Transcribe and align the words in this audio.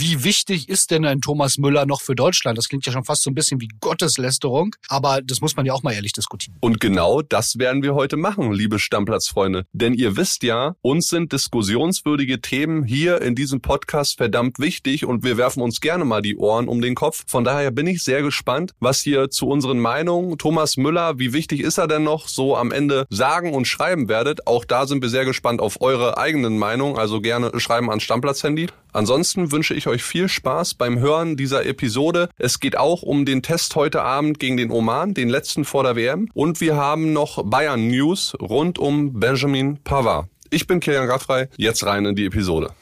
Wie 0.00 0.24
wichtig 0.24 0.70
ist 0.70 0.92
denn 0.92 1.04
ein 1.04 1.20
Thomas 1.20 1.58
Müller 1.58 1.84
noch 1.84 2.00
für 2.00 2.14
Deutschland? 2.14 2.56
Das 2.56 2.70
klingt 2.70 2.86
ja 2.86 2.92
schon 2.92 3.04
fast 3.04 3.22
so 3.22 3.30
ein 3.30 3.34
bisschen 3.34 3.60
wie 3.60 3.68
Gotteslästerung, 3.80 4.74
aber 4.88 5.20
das 5.20 5.42
muss 5.42 5.56
man 5.56 5.66
ja 5.66 5.74
auch 5.74 5.82
mal 5.82 5.92
ehrlich 5.92 6.14
diskutieren. 6.14 6.56
Und 6.60 6.80
genau 6.80 7.20
das 7.20 7.58
werden 7.58 7.82
wir 7.82 7.94
heute 7.94 8.16
machen, 8.16 8.50
liebe 8.50 8.78
Stammplatzfreunde. 8.78 9.66
Denn 9.74 9.92
ihr 9.92 10.16
wisst 10.16 10.42
ja, 10.42 10.74
uns 10.80 11.08
sind 11.08 11.32
diskussionswürdige 11.32 12.40
Themen 12.40 12.82
hier 12.82 13.20
in 13.20 13.34
diesem 13.34 13.60
Podcast 13.60 14.16
verdammt 14.16 14.58
wichtig 14.58 15.04
und 15.04 15.22
wir 15.22 15.36
werfen 15.36 15.62
uns 15.62 15.82
gerne 15.82 16.06
mal 16.06 16.22
die 16.22 16.38
Ohren 16.38 16.68
um 16.68 16.80
den 16.80 16.94
Kopf. 16.94 17.24
Von 17.26 17.44
daher 17.44 17.70
bin 17.70 17.86
ich 17.86 18.02
sehr 18.02 18.22
gespannt, 18.22 18.72
was 18.80 19.02
hier 19.02 19.28
zu 19.28 19.48
unseren 19.48 19.80
Meinungen 19.80 20.38
Thomas 20.38 20.78
Müller, 20.78 21.18
wie 21.18 21.34
wichtig 21.34 21.60
ist 21.60 21.76
er 21.76 21.88
denn 21.88 22.04
noch, 22.04 22.26
so 22.26 22.56
am 22.56 22.72
Ende 22.72 23.04
sagen 23.10 23.52
und 23.52 23.66
schreiben 23.66 24.08
werdet. 24.08 24.46
Auch 24.46 24.64
da 24.64 24.86
sind 24.86 25.02
wir 25.02 25.10
sehr 25.10 25.26
gespannt 25.26 25.60
auf 25.60 25.82
eure 25.82 26.16
eigenen 26.16 26.56
Meinungen, 26.56 26.96
also 26.96 27.20
gerne 27.20 27.52
schreiben 27.60 27.90
an 27.90 28.00
Stammplatz-Handy. 28.00 28.68
Ansonsten 28.92 29.52
wünsche 29.52 29.74
ich 29.74 29.86
euch 29.86 30.02
viel 30.02 30.28
Spaß 30.28 30.74
beim 30.74 30.98
Hören 30.98 31.36
dieser 31.36 31.66
Episode. 31.66 32.28
Es 32.38 32.60
geht 32.60 32.76
auch 32.76 33.02
um 33.02 33.24
den 33.24 33.42
Test 33.42 33.74
heute 33.76 34.02
Abend 34.02 34.38
gegen 34.38 34.56
den 34.56 34.70
Oman, 34.70 35.14
den 35.14 35.28
letzten 35.28 35.64
vor 35.64 35.82
der 35.82 35.96
WM. 35.96 36.28
Und 36.34 36.60
wir 36.60 36.76
haben 36.76 37.12
noch 37.12 37.42
Bayern 37.44 37.88
News 37.88 38.34
rund 38.40 38.78
um 38.78 39.18
Benjamin 39.18 39.78
Pavard. 39.82 40.28
Ich 40.50 40.66
bin 40.66 40.80
Kilian 40.80 41.06
Gaffrey, 41.06 41.46
jetzt 41.56 41.86
rein 41.86 42.06
in 42.06 42.16
die 42.16 42.26
Episode. 42.26 42.72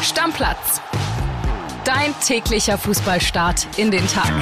Stammplatz. 0.00 0.80
Dein 1.84 2.14
täglicher 2.24 2.78
Fußballstart 2.78 3.66
in 3.76 3.90
den 3.90 4.06
Tag. 4.06 4.32